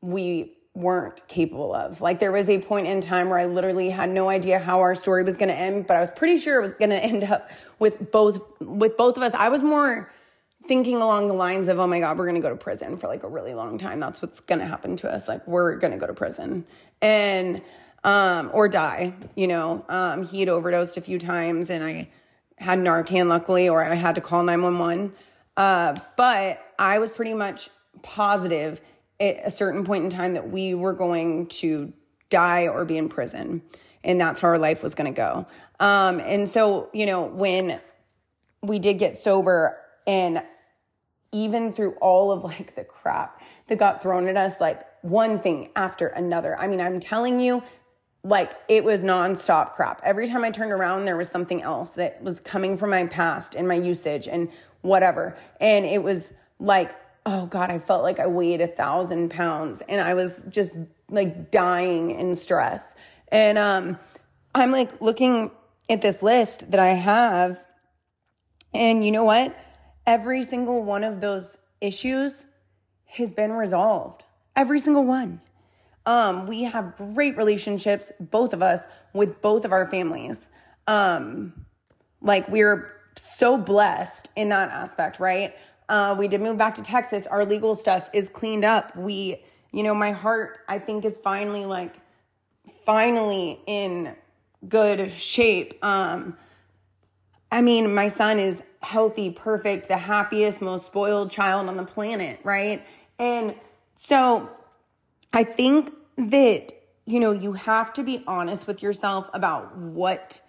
we 0.02 0.58
weren't 0.76 1.26
capable 1.28 1.74
of. 1.74 2.02
Like 2.02 2.20
there 2.20 2.32
was 2.32 2.50
a 2.50 2.60
point 2.60 2.88
in 2.88 3.02
time 3.02 3.30
where 3.30 3.40
I 3.40 3.46
literally 3.46 3.90
had 3.90 4.10
no 4.10 4.30
idea 4.30 4.60
how 4.60 4.82
our 4.82 4.94
story 4.94 5.24
was 5.24 5.38
going 5.38 5.50
to 5.50 5.56
end, 5.56 5.88
but 5.88 5.98
I 5.98 6.02
was 6.02 6.12
pretty 6.12 6.38
sure 6.38 6.60
it 6.60 6.62
was 6.62 6.74
going 6.74 6.90
to 6.92 7.04
end 7.04 7.24
up 7.24 7.50
with 7.80 8.12
both 8.12 8.42
with 8.60 8.98
both 8.98 9.18
of 9.18 9.24
us. 9.24 9.34
I 9.34 9.50
was 9.50 9.64
more 9.64 10.12
thinking 10.68 10.98
along 10.98 11.28
the 11.28 11.34
lines 11.34 11.68
of, 11.68 11.80
"Oh 11.80 11.88
my 11.88 12.00
god, 12.00 12.18
we're 12.18 12.26
going 12.26 12.36
to 12.36 12.42
go 12.42 12.50
to 12.50 12.56
prison 12.56 12.98
for 12.98 13.08
like 13.08 13.24
a 13.24 13.28
really 13.30 13.54
long 13.54 13.78
time. 13.78 14.00
That's 14.00 14.22
what's 14.22 14.40
going 14.40 14.60
to 14.60 14.68
happen 14.68 14.96
to 14.98 15.12
us. 15.12 15.28
Like 15.28 15.48
we're 15.48 15.76
going 15.78 15.92
to 15.92 15.98
go 15.98 16.08
to 16.08 16.14
prison." 16.14 16.66
And 17.02 17.62
um, 18.06 18.52
or 18.54 18.70
die. 18.70 19.14
You 19.36 19.48
know, 19.48 19.84
um, 19.90 20.24
he 20.24 20.40
had 20.40 20.48
overdosed 20.48 20.96
a 20.96 21.02
few 21.02 21.20
times, 21.20 21.70
and 21.70 21.84
I 21.84 22.10
had 22.58 22.80
Narcan, 22.80 23.28
luckily, 23.28 23.68
or 23.68 23.84
I 23.84 23.96
had 23.96 24.16
to 24.16 24.22
call 24.22 24.44
nine 24.44 24.62
one 24.62 24.80
one. 24.80 25.14
Uh, 25.58 25.96
but 26.16 26.64
I 26.78 27.00
was 27.00 27.12
pretty 27.12 27.34
much 27.34 27.70
positive 28.02 28.82
at 29.20 29.42
a 29.44 29.52
certain 29.52 29.84
point 29.84 30.04
in 30.04 30.10
time 30.10 30.34
that 30.34 30.50
we 30.50 30.74
were 30.74 30.94
going 30.94 31.48
to 31.48 31.94
die 32.30 32.68
or 32.68 32.86
be 32.86 32.98
in 32.98 33.10
prison, 33.10 33.62
and 34.04 34.20
that's 34.20 34.42
how 34.42 34.50
our 34.50 34.60
life 34.60 34.84
was 34.84 34.96
going 34.96 35.14
to 35.14 35.16
go. 35.16 35.48
Um, 35.80 36.20
and 36.20 36.48
so, 36.48 36.90
you 36.94 37.06
know, 37.06 37.24
when 37.24 37.80
we 38.62 38.80
did 38.80 38.98
get 38.98 39.18
sober, 39.18 39.78
and 40.08 40.44
even 41.32 41.74
through 41.74 41.92
all 42.02 42.32
of 42.32 42.44
like 42.44 42.76
the 42.76 42.84
crap 42.84 43.42
that 43.68 43.78
got 43.78 44.02
thrown 44.02 44.28
at 44.28 44.38
us, 44.38 44.62
like 44.62 44.84
one 45.02 45.40
thing 45.40 45.70
after 45.76 46.08
another. 46.08 46.58
I 46.58 46.68
mean, 46.68 46.80
I'm 46.80 47.00
telling 47.00 47.40
you, 47.40 47.62
like 48.24 48.54
it 48.70 48.84
was 48.84 49.02
nonstop 49.02 49.74
crap. 49.74 50.02
Every 50.04 50.28
time 50.28 50.44
I 50.44 50.52
turned 50.52 50.72
around, 50.72 51.06
there 51.06 51.18
was 51.18 51.30
something 51.30 51.62
else 51.62 51.92
that 51.92 52.24
was 52.24 52.40
coming 52.40 52.78
from 52.78 52.90
my 52.90 53.06
past 53.06 53.54
and 53.54 53.68
my 53.68 53.76
usage 53.76 54.28
and 54.28 54.50
whatever. 54.82 55.38
And 55.60 55.86
it 55.86 56.02
was 56.02 56.32
like, 56.60 56.96
oh 57.26 57.48
God, 57.48 57.72
I 57.72 57.80
felt 57.80 58.04
like 58.04 58.20
I 58.20 58.28
weighed 58.28 58.62
a 58.62 58.68
thousand 58.68 59.32
pounds 59.32 59.82
and 59.88 60.00
I 60.00 60.14
was 60.14 60.46
just 60.50 60.78
like 61.10 61.52
dying 61.52 62.12
in 62.12 62.36
stress. 62.36 62.96
And 63.30 63.58
um, 63.58 63.98
I'm 64.54 64.72
like 64.72 65.02
looking 65.02 65.52
at 65.90 66.02
this 66.02 66.22
list 66.22 66.72
that 66.72 66.80
I 66.80 66.90
have. 66.90 67.66
And 68.74 69.04
you 69.04 69.12
know 69.12 69.24
what? 69.24 69.56
Every 70.06 70.44
single 70.44 70.84
one 70.84 71.04
of 71.04 71.22
those 71.22 71.58
issues 71.82 72.46
has 73.06 73.32
been 73.32 73.54
resolved. 73.54 74.24
Every 74.56 74.80
single 74.80 75.04
one. 75.04 75.42
Um, 76.06 76.46
we 76.46 76.64
have 76.64 76.96
great 76.96 77.36
relationships, 77.36 78.12
both 78.20 78.54
of 78.54 78.62
us, 78.62 78.86
with 79.14 79.42
both 79.42 79.66
of 79.66 79.72
our 79.72 79.90
families. 79.90 80.48
Um, 80.86 81.66
like 82.22 82.48
we're 82.48 82.92
so 83.16 83.58
blessed 83.58 84.30
in 84.36 84.50
that 84.50 84.70
aspect, 84.70 85.20
right? 85.20 85.56
Uh, 85.88 86.16
we 86.18 86.28
did 86.28 86.42
move 86.42 86.58
back 86.58 86.76
to 86.76 86.82
Texas. 86.82 87.28
Our 87.28 87.46
legal 87.46 87.76
stuff 87.76 88.10
is 88.14 88.30
cleaned 88.30 88.66
up. 88.66 88.96
We, 88.96 89.44
you 89.72 89.84
know, 89.84 89.94
my 89.94 90.12
heart, 90.12 90.60
I 90.68 90.80
think, 90.80 91.06
is 91.06 91.18
finally 91.18 91.66
like, 91.66 91.96
finally 92.86 93.60
in 93.68 94.16
good 94.68 95.12
shape. 95.12 95.84
Um, 95.84 96.38
I 97.52 97.62
mean, 97.62 97.94
my 97.94 98.08
son 98.08 98.40
is 98.40 98.64
healthy, 98.82 99.32
perfect, 99.32 99.88
the 99.88 99.98
happiest, 99.98 100.62
most 100.62 100.86
spoiled 100.86 101.32
child 101.32 101.68
on 101.68 101.78
the 101.78 101.84
planet, 101.84 102.40
right? 102.44 102.86
And 103.18 103.56
so 103.96 104.50
I 105.34 105.44
think 105.44 105.94
that, 106.18 106.70
you 107.06 107.20
know, 107.20 107.32
you 107.32 107.54
have 107.54 107.94
to 107.94 108.04
be 108.04 108.24
honest 108.28 108.68
with 108.68 108.82
yourself 108.82 109.30
about 109.34 109.78
what 109.78 110.42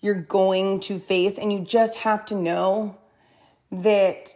you're 0.00 0.14
going 0.14 0.80
to 0.80 0.98
face. 0.98 1.38
And 1.38 1.52
you 1.52 1.60
just 1.60 1.96
have 1.96 2.24
to 2.26 2.34
know 2.34 2.98
that 3.72 4.34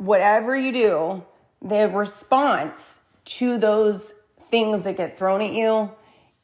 whatever 0.00 0.56
you 0.56 0.72
do, 0.72 1.22
the 1.60 1.88
response 1.90 3.02
to 3.26 3.58
those 3.58 4.14
things 4.44 4.82
that 4.82 4.96
get 4.96 5.16
thrown 5.16 5.42
at 5.42 5.52
you 5.52 5.92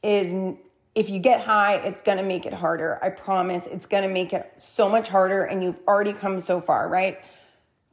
is 0.03 0.57
if 0.95 1.09
you 1.09 1.19
get 1.19 1.41
high, 1.41 1.77
it's 1.77 2.03
gonna 2.03 2.23
make 2.23 2.45
it 2.45 2.53
harder. 2.53 2.99
I 3.03 3.09
promise 3.09 3.67
it's 3.67 3.87
gonna 3.87 4.09
make 4.09 4.35
it 4.35 4.53
so 4.59 4.89
much 4.89 5.09
harder, 5.09 5.45
and 5.45 5.63
you've 5.63 5.81
already 5.89 6.13
come 6.13 6.39
so 6.39 6.61
far, 6.61 6.89
right? 6.89 7.19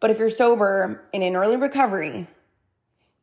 But 0.01 0.12
if 0.12 0.20
you're 0.20 0.29
sober 0.29 1.05
and 1.13 1.24
in 1.24 1.36
early 1.36 1.55
recovery, 1.55 2.27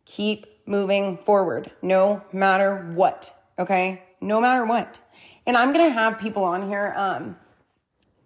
keep 0.06 0.46
moving 0.66 1.18
forward 1.18 1.70
no 1.82 2.22
matter 2.32 2.90
what. 2.94 3.36
Okay. 3.58 4.02
No 4.22 4.40
matter 4.40 4.64
what. 4.64 4.98
And 5.46 5.56
I'm 5.56 5.74
to 5.74 5.90
have 5.90 6.18
people 6.18 6.44
on 6.44 6.68
here, 6.68 6.94
um, 6.96 7.36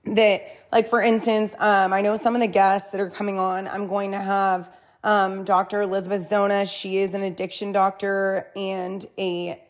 that 0.06 0.66
like, 0.73 0.88
for 0.88 1.00
instance, 1.00 1.54
um, 1.58 1.92
I 1.92 2.00
know 2.00 2.16
some 2.16 2.34
of 2.34 2.40
the 2.40 2.49
guests 2.49 2.90
that 2.90 3.00
are 3.00 3.11
coming 3.11 3.38
on, 3.38 3.68
I'm 3.68 3.87
going 3.87 4.11
to 4.11 4.20
have, 4.20 4.75
um, 5.04 5.44
Dr. 5.44 5.82
Elizabeth 5.82 6.26
Zona. 6.26 6.66
She 6.66 6.99
is 6.99 7.14
an 7.14 7.23
addiction 7.23 7.70
doctor 7.70 8.49
and 8.56 9.06
a, 9.18 9.62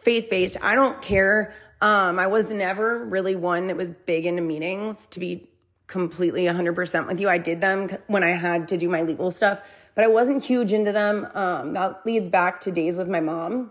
faith 0.00 0.28
based, 0.28 0.56
I 0.62 0.74
don't 0.74 1.00
care. 1.00 1.54
Um, 1.80 2.18
I 2.18 2.26
was 2.26 2.50
never 2.50 3.04
really 3.04 3.36
one 3.36 3.68
that 3.68 3.76
was 3.76 3.90
big 3.90 4.26
into 4.26 4.42
meetings 4.42 5.06
to 5.06 5.20
be 5.20 5.48
completely 5.86 6.44
100% 6.44 7.06
with 7.06 7.20
you. 7.20 7.28
I 7.28 7.38
did 7.38 7.60
them 7.60 7.88
when 8.06 8.24
I 8.24 8.30
had 8.30 8.68
to 8.68 8.76
do 8.76 8.88
my 8.88 9.02
legal 9.02 9.30
stuff, 9.30 9.62
but 9.96 10.04
I 10.04 10.08
wasn't 10.08 10.44
huge 10.44 10.72
into 10.72 10.92
them. 10.92 11.26
Um, 11.34 11.72
that 11.72 12.06
leads 12.06 12.28
back 12.28 12.60
to 12.60 12.70
days 12.70 12.96
with 12.96 13.08
my 13.08 13.20
mom. 13.20 13.70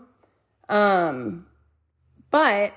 Um, 0.68 1.46
but 2.32 2.74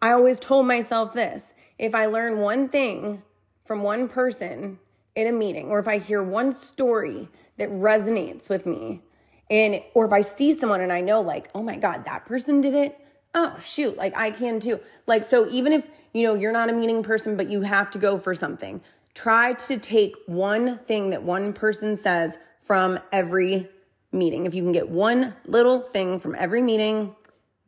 I 0.00 0.10
always 0.10 0.40
told 0.40 0.66
myself 0.66 1.12
this 1.12 1.52
if 1.78 1.94
I 1.94 2.06
learn 2.06 2.38
one 2.38 2.68
thing 2.68 3.22
from 3.64 3.82
one 3.82 4.08
person 4.08 4.80
in 5.14 5.26
a 5.26 5.32
meeting, 5.32 5.68
or 5.68 5.78
if 5.78 5.86
I 5.86 5.98
hear 5.98 6.22
one 6.22 6.52
story 6.52 7.28
that 7.58 7.70
resonates 7.70 8.48
with 8.48 8.64
me, 8.64 9.02
and 9.50 9.82
or 9.92 10.06
if 10.06 10.12
I 10.12 10.22
see 10.22 10.54
someone 10.54 10.80
and 10.80 10.90
I 10.90 11.02
know, 11.02 11.20
like, 11.20 11.48
oh 11.54 11.62
my 11.62 11.76
God, 11.76 12.06
that 12.06 12.24
person 12.24 12.62
did 12.62 12.74
it. 12.74 12.98
Oh, 13.34 13.56
shoot, 13.62 13.98
like 13.98 14.16
I 14.16 14.30
can 14.30 14.58
too. 14.58 14.80
Like, 15.06 15.22
so 15.22 15.46
even 15.50 15.72
if 15.74 15.88
you 16.14 16.22
know 16.22 16.34
you're 16.34 16.52
not 16.52 16.70
a 16.70 16.72
meeting 16.72 17.02
person, 17.02 17.36
but 17.36 17.50
you 17.50 17.60
have 17.60 17.90
to 17.90 17.98
go 17.98 18.16
for 18.16 18.34
something, 18.34 18.80
try 19.14 19.52
to 19.54 19.78
take 19.78 20.16
one 20.26 20.78
thing 20.78 21.10
that 21.10 21.22
one 21.22 21.52
person 21.52 21.96
says 21.96 22.38
from 22.60 22.98
every 23.10 23.68
meeting. 24.12 24.46
If 24.46 24.54
you 24.54 24.62
can 24.62 24.72
get 24.72 24.88
one 24.88 25.34
little 25.46 25.80
thing 25.80 26.18
from 26.18 26.34
every 26.36 26.62
meeting, 26.62 27.14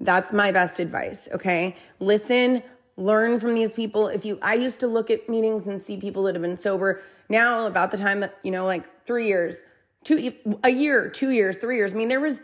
that's 0.01 0.33
my 0.33 0.53
best 0.53 0.81
advice. 0.81 1.29
Okay. 1.33 1.77
Listen, 2.01 2.63
learn 2.97 3.41
from 3.41 3.55
these 3.55 3.73
people. 3.73 4.09
If 4.09 4.25
you, 4.25 4.39
I 4.43 4.55
used 4.55 4.81
to 4.81 4.87
look 4.87 5.11
at 5.11 5.29
meetings 5.29 5.67
and 5.67 5.81
see 5.81 5.97
people 5.97 6.25
that 6.25 6.35
have 6.35 6.43
been 6.43 6.57
sober 6.57 7.03
now 7.29 7.67
about 7.67 7.91
the 7.91 7.97
time, 7.97 8.25
you 8.43 8.51
know, 8.51 8.65
like 8.67 9.07
three 9.07 9.27
years, 9.27 9.63
two, 10.05 10.33
a 10.63 10.71
year, 10.71 11.09
two 11.09 11.31
years, 11.31 11.57
three 11.57 11.77
years. 11.77 11.95
I 11.95 11.97
mean, 11.97 12.09
there 12.09 12.21
was, 12.21 12.41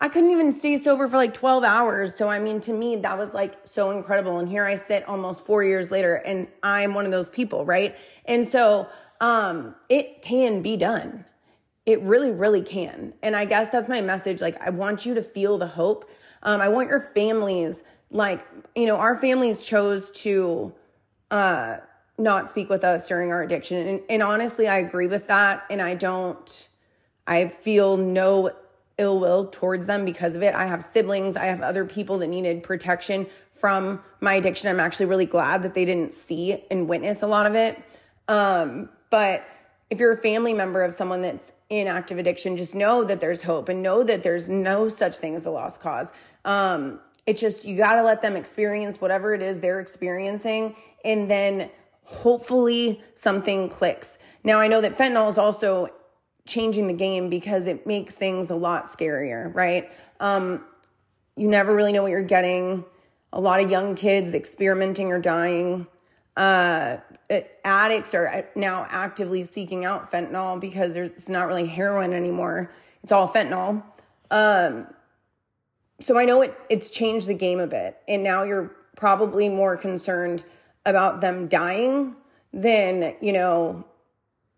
I 0.00 0.08
couldn't 0.08 0.30
even 0.30 0.52
stay 0.52 0.76
sober 0.76 1.06
for 1.08 1.16
like 1.16 1.34
12 1.34 1.64
hours. 1.64 2.14
So, 2.14 2.28
I 2.28 2.38
mean, 2.38 2.60
to 2.60 2.72
me, 2.72 2.96
that 2.96 3.16
was 3.16 3.32
like 3.32 3.54
so 3.64 3.90
incredible. 3.90 4.38
And 4.38 4.48
here 4.48 4.64
I 4.64 4.74
sit 4.74 5.08
almost 5.08 5.46
four 5.46 5.62
years 5.62 5.90
later 5.90 6.16
and 6.16 6.48
I'm 6.62 6.94
one 6.94 7.04
of 7.04 7.12
those 7.12 7.30
people, 7.30 7.64
right? 7.64 7.96
And 8.24 8.46
so, 8.46 8.88
um, 9.20 9.74
it 9.88 10.22
can 10.22 10.62
be 10.62 10.76
done. 10.76 11.24
It 11.86 12.00
really, 12.02 12.30
really 12.30 12.62
can. 12.62 13.14
And 13.22 13.36
I 13.36 13.44
guess 13.44 13.68
that's 13.68 13.88
my 13.88 14.00
message. 14.00 14.40
Like, 14.40 14.60
I 14.60 14.70
want 14.70 15.06
you 15.06 15.14
to 15.14 15.22
feel 15.22 15.58
the 15.58 15.66
hope. 15.66 16.10
Um, 16.42 16.60
I 16.60 16.68
want 16.68 16.88
your 16.88 17.00
families, 17.00 17.82
like, 18.10 18.46
you 18.74 18.86
know, 18.86 18.96
our 18.96 19.16
families 19.16 19.64
chose 19.64 20.10
to 20.12 20.74
uh, 21.30 21.76
not 22.18 22.48
speak 22.48 22.68
with 22.68 22.84
us 22.84 23.06
during 23.06 23.32
our 23.32 23.42
addiction. 23.42 23.86
And, 23.86 24.00
and 24.08 24.22
honestly, 24.22 24.66
I 24.66 24.78
agree 24.78 25.06
with 25.06 25.28
that. 25.28 25.64
And 25.70 25.80
I 25.80 25.94
don't, 25.94 26.68
I 27.26 27.48
feel 27.48 27.96
no 27.96 28.50
ill 28.98 29.18
will 29.18 29.46
towards 29.46 29.86
them 29.86 30.04
because 30.04 30.36
of 30.36 30.42
it. 30.42 30.54
I 30.54 30.66
have 30.66 30.82
siblings, 30.82 31.36
I 31.36 31.46
have 31.46 31.60
other 31.60 31.84
people 31.84 32.18
that 32.18 32.28
needed 32.28 32.62
protection 32.62 33.26
from 33.52 34.00
my 34.20 34.34
addiction. 34.34 34.68
I'm 34.68 34.80
actually 34.80 35.06
really 35.06 35.26
glad 35.26 35.62
that 35.62 35.74
they 35.74 35.84
didn't 35.84 36.12
see 36.12 36.64
and 36.70 36.88
witness 36.88 37.22
a 37.22 37.26
lot 37.26 37.46
of 37.46 37.54
it. 37.54 37.82
Um, 38.28 38.88
but 39.10 39.44
if 39.90 40.00
you're 40.00 40.12
a 40.12 40.16
family 40.16 40.52
member 40.52 40.82
of 40.82 40.94
someone 40.94 41.22
that's 41.22 41.52
in 41.68 41.86
active 41.86 42.18
addiction, 42.18 42.56
just 42.56 42.74
know 42.74 43.04
that 43.04 43.20
there's 43.20 43.42
hope 43.42 43.68
and 43.68 43.82
know 43.82 44.02
that 44.02 44.22
there's 44.22 44.48
no 44.48 44.88
such 44.88 45.16
thing 45.16 45.34
as 45.34 45.46
a 45.46 45.50
lost 45.50 45.80
cause. 45.80 46.10
Um, 46.44 47.00
it's 47.26 47.40
just 47.40 47.64
you 47.64 47.76
got 47.76 47.96
to 47.96 48.02
let 48.02 48.22
them 48.22 48.36
experience 48.36 49.00
whatever 49.00 49.34
it 49.34 49.42
is 49.42 49.60
they're 49.60 49.80
experiencing, 49.80 50.76
and 51.04 51.30
then 51.30 51.70
hopefully 52.04 53.00
something 53.14 53.68
clicks. 53.68 54.18
Now, 54.42 54.60
I 54.60 54.68
know 54.68 54.80
that 54.80 54.98
fentanyl 54.98 55.30
is 55.30 55.38
also 55.38 55.90
changing 56.46 56.86
the 56.86 56.94
game 56.94 57.30
because 57.30 57.66
it 57.66 57.86
makes 57.86 58.16
things 58.16 58.50
a 58.50 58.54
lot 58.54 58.84
scarier, 58.84 59.54
right? 59.54 59.90
Um, 60.20 60.64
you 61.36 61.48
never 61.48 61.74
really 61.74 61.92
know 61.92 62.02
what 62.02 62.10
you're 62.10 62.22
getting. 62.22 62.84
A 63.32 63.40
lot 63.40 63.60
of 63.60 63.70
young 63.70 63.94
kids 63.94 64.34
experimenting 64.34 65.10
or 65.10 65.18
dying. 65.18 65.86
Uh, 66.36 66.98
addicts 67.64 68.14
are 68.14 68.46
now 68.54 68.86
actively 68.90 69.42
seeking 69.42 69.84
out 69.84 70.10
fentanyl 70.10 70.60
because 70.60 70.94
there's 70.94 71.28
not 71.28 71.48
really 71.48 71.66
heroin 71.66 72.12
anymore. 72.12 72.70
It's 73.02 73.12
all 73.12 73.28
fentanyl. 73.28 73.82
Um, 74.30 74.86
so 76.00 76.18
I 76.18 76.24
know 76.24 76.42
it 76.42 76.56
it's 76.68 76.88
changed 76.88 77.26
the 77.26 77.34
game 77.34 77.60
a 77.60 77.66
bit, 77.66 77.96
and 78.08 78.22
now 78.22 78.42
you're 78.42 78.74
probably 78.96 79.48
more 79.48 79.76
concerned 79.76 80.44
about 80.84 81.20
them 81.20 81.46
dying 81.48 82.16
than 82.52 83.14
you 83.20 83.32
know 83.32 83.84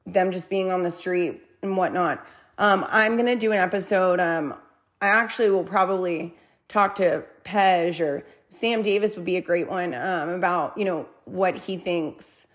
them 0.06 0.32
just 0.32 0.48
being 0.48 0.70
on 0.70 0.82
the 0.82 0.90
street 0.90 1.42
and 1.66 1.76
whatnot. 1.76 2.26
Um, 2.58 2.86
I'm 2.88 3.16
gonna 3.16 3.36
do 3.36 3.52
an 3.52 3.58
episode. 3.58 4.20
Um, 4.20 4.54
I 5.00 5.08
actually 5.08 5.50
will 5.50 5.64
probably 5.64 6.34
talk 6.68 6.94
to 6.96 7.24
Pej 7.44 8.00
or 8.00 8.24
Sam 8.48 8.82
Davis 8.82 9.16
would 9.16 9.24
be 9.24 9.36
a 9.36 9.42
great 9.42 9.68
one 9.68 9.94
um, 9.94 10.30
about 10.30 10.76
you 10.78 10.84
know 10.84 11.08
what 11.24 11.56
he 11.56 11.76
thinks 11.76 12.46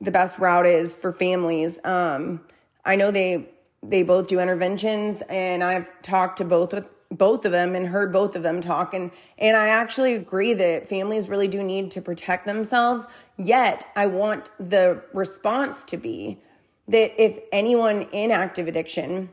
the 0.00 0.10
best 0.10 0.38
route 0.38 0.66
is 0.66 0.94
for 0.94 1.12
families. 1.12 1.78
Um, 1.84 2.42
I 2.84 2.96
know 2.96 3.10
they 3.10 3.48
they 3.82 4.02
both 4.02 4.26
do 4.26 4.40
interventions, 4.40 5.22
and 5.28 5.64
I've 5.64 5.90
talked 6.02 6.38
to 6.38 6.44
both 6.44 6.74
both 7.10 7.44
of 7.44 7.52
them 7.52 7.74
and 7.74 7.86
heard 7.86 8.12
both 8.12 8.34
of 8.36 8.42
them 8.42 8.60
talk 8.60 8.92
and 8.92 9.10
and 9.38 9.56
I 9.56 9.68
actually 9.68 10.14
agree 10.14 10.54
that 10.54 10.88
families 10.88 11.28
really 11.28 11.48
do 11.48 11.62
need 11.62 11.90
to 11.92 12.02
protect 12.02 12.46
themselves 12.46 13.06
yet 13.36 13.86
I 13.94 14.06
want 14.06 14.50
the 14.58 15.04
response 15.12 15.84
to 15.84 15.96
be 15.96 16.38
that 16.88 17.20
if 17.20 17.38
anyone 17.52 18.02
in 18.12 18.30
active 18.30 18.68
addiction 18.68 19.30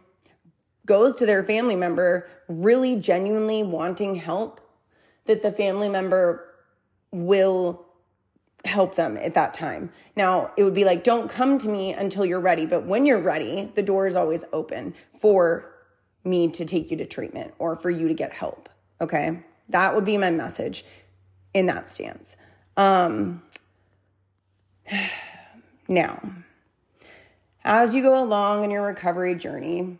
goes 0.85 1.15
to 1.15 1.25
their 1.25 1.43
family 1.43 1.75
member 1.75 2.27
really 2.47 2.95
genuinely 2.95 3.63
wanting 3.63 4.15
help 4.15 4.59
that 5.25 5.41
the 5.41 5.51
family 5.51 5.87
member 5.87 6.53
will 7.11 7.85
help 8.65 8.95
them 8.95 9.17
at 9.17 9.33
that 9.33 9.53
time. 9.53 9.91
Now, 10.15 10.51
it 10.57 10.63
would 10.63 10.73
be 10.73 10.85
like, 10.85 11.03
don't 11.03 11.29
come 11.29 11.57
to 11.59 11.69
me 11.69 11.93
until 11.93 12.25
you're 12.25 12.39
ready. 12.39 12.65
But 12.65 12.85
when 12.85 13.05
you're 13.05 13.19
ready, 13.19 13.71
the 13.75 13.81
door 13.81 14.07
is 14.07 14.15
always 14.15 14.45
open 14.53 14.93
for 15.19 15.69
me 16.23 16.49
to 16.49 16.65
take 16.65 16.89
you 16.89 16.97
to 16.97 17.05
treatment 17.05 17.53
or 17.59 17.75
for 17.75 17.89
you 17.89 18.07
to 18.07 18.13
get 18.13 18.33
help. 18.33 18.69
Okay. 19.01 19.39
That 19.69 19.95
would 19.95 20.05
be 20.05 20.17
my 20.17 20.31
message 20.31 20.85
in 21.53 21.65
that 21.65 21.89
stance. 21.89 22.35
Um, 22.77 23.43
now, 25.87 26.21
as 27.63 27.95
you 27.95 28.01
go 28.01 28.21
along 28.21 28.63
in 28.63 28.71
your 28.71 28.83
recovery 28.83 29.35
journey, 29.35 29.97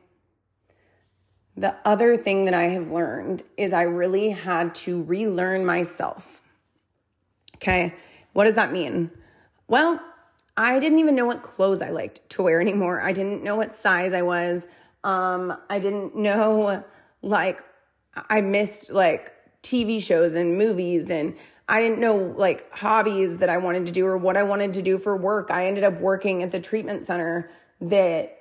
the 1.55 1.75
other 1.85 2.17
thing 2.17 2.45
that 2.45 2.53
I 2.53 2.63
have 2.63 2.91
learned 2.91 3.43
is 3.57 3.73
I 3.73 3.83
really 3.83 4.29
had 4.29 4.73
to 4.75 5.03
relearn 5.03 5.65
myself. 5.65 6.41
Okay. 7.55 7.93
What 8.33 8.45
does 8.45 8.55
that 8.55 8.71
mean? 8.73 9.11
Well, 9.67 10.01
I 10.57 10.79
didn't 10.79 10.99
even 10.99 11.15
know 11.15 11.25
what 11.25 11.43
clothes 11.43 11.81
I 11.81 11.89
liked 11.89 12.27
to 12.31 12.43
wear 12.43 12.59
anymore. 12.59 13.01
I 13.01 13.11
didn't 13.11 13.43
know 13.43 13.55
what 13.55 13.73
size 13.73 14.13
I 14.13 14.23
was. 14.23 14.67
Um, 15.03 15.55
I 15.69 15.79
didn't 15.79 16.15
know, 16.15 16.83
like, 17.21 17.63
I 18.29 18.41
missed 18.41 18.91
like 18.91 19.33
TV 19.63 20.01
shows 20.01 20.33
and 20.33 20.57
movies 20.57 21.09
and 21.09 21.35
I 21.67 21.81
didn't 21.81 21.99
know 21.99 22.33
like 22.37 22.71
hobbies 22.71 23.37
that 23.37 23.49
I 23.49 23.57
wanted 23.57 23.85
to 23.85 23.91
do 23.91 24.05
or 24.05 24.17
what 24.17 24.35
I 24.37 24.43
wanted 24.43 24.73
to 24.73 24.81
do 24.81 24.97
for 24.97 25.15
work. 25.15 25.49
I 25.49 25.67
ended 25.67 25.83
up 25.83 25.99
working 25.99 26.43
at 26.43 26.51
the 26.51 26.59
treatment 26.59 27.05
center 27.05 27.49
that 27.81 28.37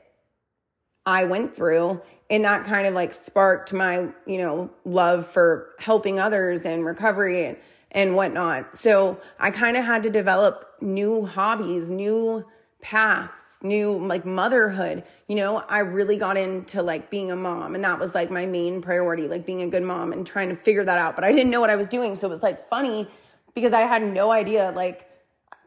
I 1.06 1.24
went 1.24 1.54
through 1.54 2.00
and 2.30 2.44
that 2.44 2.64
kind 2.64 2.86
of 2.86 2.94
like 2.94 3.12
sparked 3.12 3.72
my, 3.72 4.08
you 4.26 4.38
know, 4.38 4.70
love 4.84 5.26
for 5.26 5.70
helping 5.78 6.18
others 6.18 6.64
and 6.64 6.84
recovery 6.84 7.46
and, 7.46 7.56
and 7.90 8.16
whatnot. 8.16 8.76
So 8.76 9.20
I 9.38 9.50
kind 9.50 9.76
of 9.76 9.84
had 9.84 10.02
to 10.04 10.10
develop 10.10 10.66
new 10.80 11.26
hobbies, 11.26 11.90
new 11.90 12.44
paths, 12.82 13.62
new 13.62 13.96
like 14.06 14.26
motherhood. 14.26 15.04
You 15.28 15.36
know, 15.36 15.58
I 15.68 15.78
really 15.78 16.18
got 16.18 16.36
into 16.36 16.82
like 16.82 17.08
being 17.08 17.30
a 17.30 17.36
mom 17.36 17.74
and 17.74 17.82
that 17.84 17.98
was 17.98 18.14
like 18.14 18.30
my 18.30 18.44
main 18.44 18.82
priority, 18.82 19.28
like 19.28 19.46
being 19.46 19.62
a 19.62 19.68
good 19.68 19.84
mom 19.84 20.12
and 20.12 20.26
trying 20.26 20.50
to 20.50 20.56
figure 20.56 20.84
that 20.84 20.98
out. 20.98 21.14
But 21.14 21.24
I 21.24 21.32
didn't 21.32 21.50
know 21.50 21.60
what 21.60 21.70
I 21.70 21.76
was 21.76 21.86
doing. 21.86 22.16
So 22.16 22.26
it 22.26 22.30
was 22.30 22.42
like 22.42 22.60
funny 22.68 23.08
because 23.54 23.72
I 23.72 23.82
had 23.82 24.02
no 24.02 24.30
idea. 24.30 24.72
Like, 24.74 25.08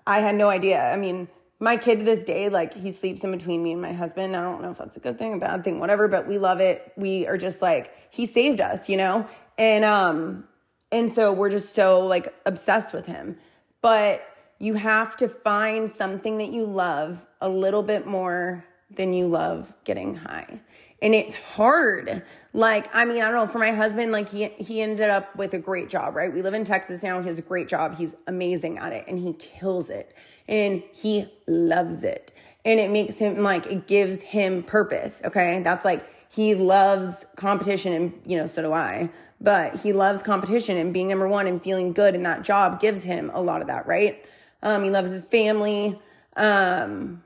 I 0.05 0.19
had 0.19 0.35
no 0.35 0.49
idea. 0.49 0.91
I 0.91 0.97
mean, 0.97 1.27
my 1.59 1.77
kid 1.77 1.99
to 1.99 2.05
this 2.05 2.23
day, 2.23 2.49
like 2.49 2.73
he 2.73 2.91
sleeps 2.91 3.23
in 3.23 3.31
between 3.31 3.63
me 3.63 3.71
and 3.71 3.81
my 3.81 3.93
husband. 3.93 4.35
I 4.35 4.41
don't 4.41 4.61
know 4.61 4.71
if 4.71 4.77
that's 4.77 4.97
a 4.97 4.99
good 4.99 5.17
thing, 5.17 5.35
a 5.35 5.37
bad 5.37 5.63
thing, 5.63 5.79
whatever, 5.79 6.07
but 6.07 6.27
we 6.27 6.37
love 6.37 6.59
it. 6.59 6.91
We 6.97 7.25
are 7.27 7.37
just 7.37 7.61
like, 7.61 7.93
he 8.11 8.25
saved 8.25 8.59
us, 8.59 8.89
you 8.89 8.97
know? 8.97 9.27
And 9.57 9.85
um, 9.85 10.43
and 10.91 11.11
so 11.11 11.31
we're 11.31 11.49
just 11.49 11.73
so 11.73 12.05
like 12.05 12.33
obsessed 12.45 12.93
with 12.93 13.05
him. 13.05 13.37
But 13.81 14.21
you 14.59 14.75
have 14.75 15.15
to 15.17 15.27
find 15.27 15.89
something 15.89 16.37
that 16.37 16.51
you 16.51 16.65
love 16.65 17.25
a 17.41 17.49
little 17.49 17.83
bit 17.83 18.07
more 18.07 18.65
than 18.89 19.13
you 19.13 19.27
love 19.27 19.73
getting 19.83 20.15
high. 20.15 20.61
And 21.01 21.13
it's 21.13 21.35
hard. 21.35 22.23
Like, 22.53 22.93
I 22.95 23.03
mean, 23.05 23.21
I 23.21 23.25
don't 23.25 23.35
know, 23.35 23.47
for 23.47 23.59
my 23.59 23.71
husband, 23.71 24.11
like 24.11 24.29
he 24.29 24.47
he 24.57 24.81
ended 24.81 25.09
up 25.09 25.35
with 25.35 25.53
a 25.53 25.59
great 25.59 25.89
job, 25.89 26.15
right? 26.15 26.33
We 26.33 26.41
live 26.41 26.53
in 26.53 26.63
Texas 26.63 27.03
now. 27.03 27.19
He 27.21 27.27
has 27.27 27.37
a 27.37 27.41
great 27.43 27.67
job. 27.67 27.95
He's 27.97 28.15
amazing 28.27 28.77
at 28.77 28.93
it 28.93 29.05
and 29.07 29.19
he 29.19 29.33
kills 29.33 29.89
it. 29.89 30.15
And 30.47 30.83
he 30.93 31.27
loves 31.47 32.03
it. 32.03 32.31
and 32.65 32.79
it 32.79 32.89
makes 32.89 33.15
him 33.15 33.43
like 33.43 33.67
it 33.67 33.87
gives 33.87 34.21
him 34.23 34.63
purpose. 34.63 35.21
Okay. 35.23 35.61
That's 35.63 35.85
like 35.85 36.05
he 36.29 36.55
loves 36.55 37.25
competition 37.35 37.93
and 37.93 38.13
you 38.25 38.35
know, 38.37 38.47
so 38.47 38.63
do 38.63 38.73
I. 38.73 39.09
But 39.39 39.81
he 39.81 39.93
loves 39.93 40.23
competition 40.23 40.77
and 40.77 40.93
being 40.93 41.07
number 41.07 41.27
one 41.27 41.45
and 41.45 41.61
feeling 41.61 41.93
good 41.93 42.15
in 42.15 42.23
that 42.23 42.41
job 42.41 42.79
gives 42.79 43.03
him 43.03 43.29
a 43.33 43.41
lot 43.41 43.61
of 43.61 43.67
that, 43.67 43.85
right? 43.85 44.25
Um, 44.65 44.83
he 44.83 44.89
loves 44.89 45.11
his 45.11 45.23
family. 45.23 45.97
Um, 46.35 47.23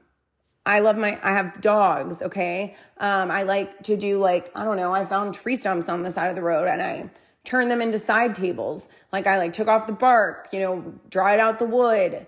I 0.66 0.82
love 0.82 0.98
my, 0.98 1.20
I 1.24 1.32
have 1.32 1.62
dogs, 1.62 2.22
okay? 2.22 2.76
Um, 2.98 3.32
I 3.32 3.44
like 3.44 3.82
to 3.84 3.98
do 3.98 4.20
like, 4.20 4.52
I 4.54 4.66
don't 4.66 4.78
know, 4.78 4.94
I 4.94 5.06
found 5.06 5.34
tree 5.34 5.56
stumps 5.56 5.90
on 5.90 6.04
the 6.04 6.12
side 6.12 6.28
of 6.28 6.36
the 6.36 6.44
road 6.44 6.68
and 6.68 6.82
I 6.82 7.10
turn 7.46 7.70
them 7.70 7.82
into 7.82 7.98
side 7.98 8.36
tables. 8.36 8.90
Like 9.12 9.26
I 9.26 9.38
like 9.38 9.54
took 9.54 9.70
off 9.70 9.88
the 9.88 9.94
bark, 9.94 10.50
you 10.52 10.60
know, 10.60 10.94
dried 11.10 11.40
out 11.40 11.58
the 11.58 11.66
wood, 11.66 12.28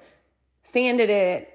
sanded 0.64 1.10
it, 1.10 1.50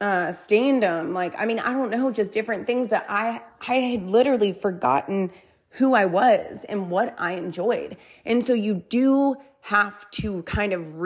uh, 0.00 0.32
stained 0.32 0.82
them. 0.82 1.12
Like, 1.12 1.38
I 1.38 1.44
mean, 1.44 1.60
I 1.60 1.72
don't 1.72 1.90
know, 1.90 2.10
just 2.10 2.32
different 2.32 2.66
things, 2.66 2.88
but 2.88 3.04
I, 3.08 3.42
I 3.68 3.74
had 3.74 4.08
literally 4.08 4.52
forgotten 4.52 5.30
who 5.70 5.94
I 5.94 6.06
was 6.06 6.64
and 6.68 6.90
what 6.90 7.14
I 7.18 7.32
enjoyed. 7.32 7.98
And 8.24 8.42
so 8.42 8.54
you 8.54 8.82
do 8.88 9.36
have 9.60 10.10
to 10.12 10.42
kind 10.44 10.72
of 10.72 10.96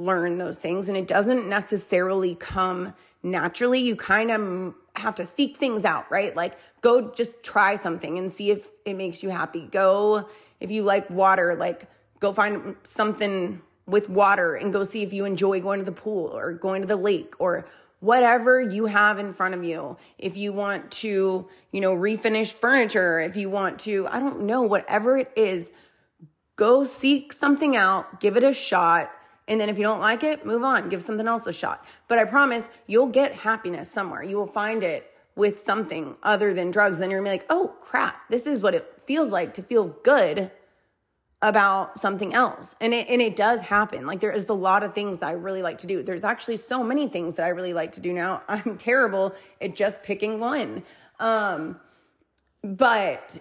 relearn 0.00 0.38
those 0.38 0.56
things. 0.56 0.88
And 0.88 0.96
it 0.96 1.06
doesn't 1.06 1.48
necessarily 1.48 2.34
come 2.34 2.94
naturally. 3.22 3.80
You 3.80 3.96
kind 3.96 4.30
of 4.30 4.74
have 4.96 5.14
to 5.16 5.24
seek 5.24 5.58
things 5.58 5.84
out, 5.84 6.10
right? 6.10 6.34
Like 6.34 6.56
go 6.80 7.12
just 7.12 7.42
try 7.42 7.76
something 7.76 8.18
and 8.18 8.30
see 8.30 8.50
if 8.50 8.70
it 8.84 8.94
makes 8.94 9.22
you 9.22 9.30
happy. 9.30 9.66
Go, 9.66 10.28
if 10.58 10.70
you 10.70 10.82
like 10.82 11.08
water, 11.10 11.54
like 11.54 11.88
go 12.18 12.32
find 12.32 12.76
something 12.82 13.62
with 13.86 14.08
water 14.08 14.54
and 14.54 14.72
go 14.72 14.84
see 14.84 15.02
if 15.02 15.12
you 15.12 15.24
enjoy 15.24 15.60
going 15.60 15.80
to 15.80 15.84
the 15.84 15.92
pool 15.92 16.36
or 16.36 16.52
going 16.52 16.82
to 16.82 16.88
the 16.88 16.96
lake 16.96 17.34
or 17.38 17.66
whatever 18.00 18.60
you 18.60 18.86
have 18.86 19.18
in 19.18 19.34
front 19.34 19.54
of 19.54 19.62
you. 19.62 19.96
If 20.16 20.36
you 20.36 20.52
want 20.52 20.90
to, 20.92 21.46
you 21.72 21.80
know, 21.80 21.94
refinish 21.94 22.52
furniture, 22.52 23.20
if 23.20 23.36
you 23.36 23.50
want 23.50 23.78
to, 23.80 24.06
I 24.08 24.20
don't 24.20 24.42
know, 24.42 24.62
whatever 24.62 25.18
it 25.18 25.30
is, 25.36 25.72
go 26.56 26.84
seek 26.84 27.32
something 27.32 27.76
out, 27.76 28.20
give 28.20 28.36
it 28.36 28.44
a 28.44 28.52
shot. 28.52 29.10
And 29.50 29.60
then 29.60 29.68
if 29.68 29.76
you 29.76 29.82
don't 29.82 29.98
like 29.98 30.22
it, 30.22 30.46
move 30.46 30.62
on, 30.62 30.88
give 30.88 31.02
something 31.02 31.26
else 31.26 31.46
a 31.48 31.52
shot. 31.52 31.84
But 32.06 32.18
I 32.18 32.24
promise 32.24 32.70
you'll 32.86 33.08
get 33.08 33.34
happiness 33.34 33.90
somewhere. 33.90 34.22
You 34.22 34.36
will 34.36 34.46
find 34.46 34.84
it 34.84 35.12
with 35.34 35.58
something 35.58 36.16
other 36.22 36.54
than 36.54 36.70
drugs. 36.70 36.98
Then 36.98 37.10
you're 37.10 37.18
gonna 37.18 37.30
be 37.30 37.38
like, 37.38 37.46
oh 37.50 37.74
crap, 37.80 38.30
this 38.30 38.46
is 38.46 38.62
what 38.62 38.76
it 38.76 39.02
feels 39.04 39.30
like 39.30 39.52
to 39.54 39.62
feel 39.62 39.88
good 40.04 40.52
about 41.42 41.98
something 41.98 42.32
else. 42.32 42.76
And 42.80 42.94
it, 42.94 43.08
and 43.08 43.20
it 43.20 43.34
does 43.34 43.62
happen. 43.62 44.06
Like 44.06 44.20
there 44.20 44.30
is 44.30 44.48
a 44.48 44.54
lot 44.54 44.84
of 44.84 44.94
things 44.94 45.18
that 45.18 45.26
I 45.26 45.32
really 45.32 45.62
like 45.62 45.78
to 45.78 45.86
do. 45.88 46.00
There's 46.02 46.24
actually 46.24 46.58
so 46.58 46.84
many 46.84 47.08
things 47.08 47.34
that 47.34 47.44
I 47.44 47.48
really 47.48 47.74
like 47.74 47.92
to 47.92 48.00
do 48.00 48.12
now. 48.12 48.42
I'm 48.48 48.78
terrible 48.78 49.34
at 49.60 49.74
just 49.74 50.04
picking 50.04 50.38
one. 50.38 50.84
Um, 51.18 51.80
but 52.62 53.40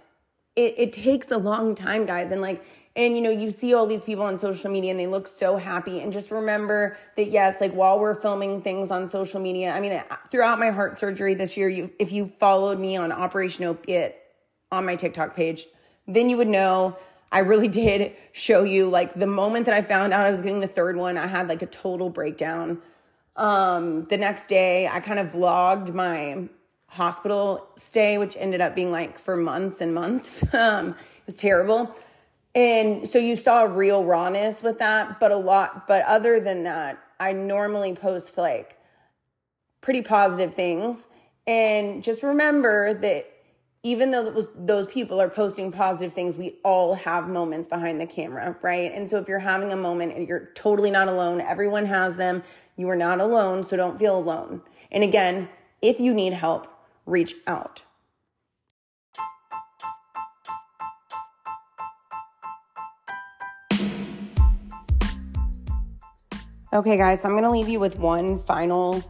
it, 0.55 0.75
it 0.77 0.93
takes 0.93 1.29
a 1.29 1.37
long 1.37 1.75
time, 1.75 2.05
guys. 2.05 2.31
And 2.31 2.41
like, 2.41 2.63
and 2.95 3.15
you 3.15 3.21
know, 3.21 3.29
you 3.29 3.49
see 3.49 3.73
all 3.73 3.85
these 3.85 4.03
people 4.03 4.23
on 4.23 4.37
social 4.37 4.71
media 4.71 4.91
and 4.91 4.99
they 4.99 5.07
look 5.07 5.27
so 5.27 5.57
happy. 5.57 5.99
And 5.99 6.11
just 6.11 6.31
remember 6.31 6.97
that, 7.15 7.29
yes, 7.29 7.61
like 7.61 7.71
while 7.73 7.99
we're 7.99 8.19
filming 8.19 8.61
things 8.61 8.91
on 8.91 9.07
social 9.07 9.39
media, 9.39 9.71
I 9.71 9.79
mean, 9.79 10.01
throughout 10.29 10.59
my 10.59 10.71
heart 10.71 10.97
surgery 10.97 11.33
this 11.33 11.55
year, 11.55 11.69
you, 11.69 11.91
if 11.99 12.11
you 12.11 12.27
followed 12.27 12.79
me 12.79 12.97
on 12.97 13.11
Operation 13.11 13.65
Opiate 13.65 14.15
on 14.71 14.85
my 14.85 14.95
TikTok 14.95 15.35
page, 15.35 15.67
then 16.07 16.29
you 16.29 16.37
would 16.37 16.47
know 16.47 16.97
I 17.31 17.39
really 17.39 17.67
did 17.83 18.15
show 18.31 18.63
you 18.63 18.89
like 18.89 19.13
the 19.13 19.27
moment 19.27 19.65
that 19.65 19.75
I 19.75 19.81
found 19.81 20.13
out 20.13 20.21
I 20.21 20.29
was 20.29 20.41
getting 20.41 20.59
the 20.59 20.67
third 20.67 20.97
one, 20.97 21.17
I 21.17 21.27
had 21.27 21.47
like 21.47 21.61
a 21.61 21.67
total 21.67 22.09
breakdown. 22.09 22.81
Um, 23.35 24.05
the 24.05 24.17
next 24.17 24.47
day, 24.47 24.87
I 24.87 24.99
kind 24.99 25.19
of 25.19 25.27
vlogged 25.27 25.93
my 25.93 26.49
hospital 26.87 27.67
stay, 27.75 28.17
which 28.17 28.35
ended 28.37 28.61
up 28.61 28.75
being 28.75 28.91
like 28.91 29.17
for 29.17 29.37
months 29.37 29.79
and 29.79 29.93
months. 29.93 30.43
um, 30.53 30.89
it 30.89 31.25
was 31.25 31.37
terrible. 31.37 31.95
And 32.55 33.07
so 33.07 33.19
you 33.19 33.35
saw 33.35 33.63
a 33.63 33.67
real 33.67 34.03
rawness 34.03 34.63
with 34.63 34.79
that, 34.79 35.19
but 35.19 35.31
a 35.31 35.37
lot, 35.37 35.87
but 35.87 36.03
other 36.05 36.39
than 36.39 36.63
that, 36.63 36.99
I 37.19 37.31
normally 37.31 37.93
post 37.93 38.37
like 38.37 38.77
pretty 39.81 40.01
positive 40.01 40.53
things. 40.53 41.07
And 41.45 42.03
just 42.03 42.23
remember 42.23 42.93
that 42.93 43.31
even 43.83 44.11
though 44.11 44.29
was, 44.31 44.49
those 44.55 44.87
people 44.87 45.21
are 45.21 45.29
posting 45.29 45.71
positive 45.71 46.13
things, 46.13 46.35
we 46.35 46.57
all 46.63 46.95
have 46.95 47.29
moments 47.29 47.67
behind 47.67 48.01
the 48.01 48.05
camera, 48.05 48.57
right? 48.61 48.91
And 48.93 49.09
so 49.09 49.19
if 49.19 49.27
you're 49.27 49.39
having 49.39 49.71
a 49.71 49.77
moment 49.77 50.15
and 50.15 50.27
you're 50.27 50.49
totally 50.53 50.91
not 50.91 51.07
alone, 51.07 51.39
everyone 51.39 51.85
has 51.85 52.17
them. 52.17 52.43
You 52.75 52.89
are 52.89 52.95
not 52.95 53.21
alone, 53.21 53.63
so 53.63 53.77
don't 53.77 53.97
feel 53.97 54.17
alone. 54.17 54.61
And 54.91 55.03
again, 55.03 55.49
if 55.81 55.99
you 55.99 56.13
need 56.13 56.33
help, 56.33 56.67
reach 57.05 57.35
out. 57.47 57.83
Okay, 66.71 66.97
guys, 66.97 67.25
I'm 67.25 67.31
going 67.31 67.43
to 67.43 67.49
leave 67.49 67.67
you 67.67 67.79
with 67.79 67.97
one 67.97 68.37
final 68.43 69.03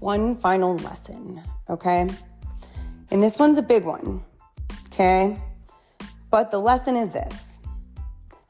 one 0.00 0.36
final 0.36 0.76
lesson, 0.78 1.40
okay? 1.70 2.08
And 3.12 3.22
this 3.22 3.38
one's 3.38 3.58
a 3.58 3.62
big 3.62 3.84
one, 3.84 4.24
okay? 4.86 5.38
But 6.32 6.50
the 6.50 6.58
lesson 6.58 6.96
is 6.96 7.10
this 7.10 7.60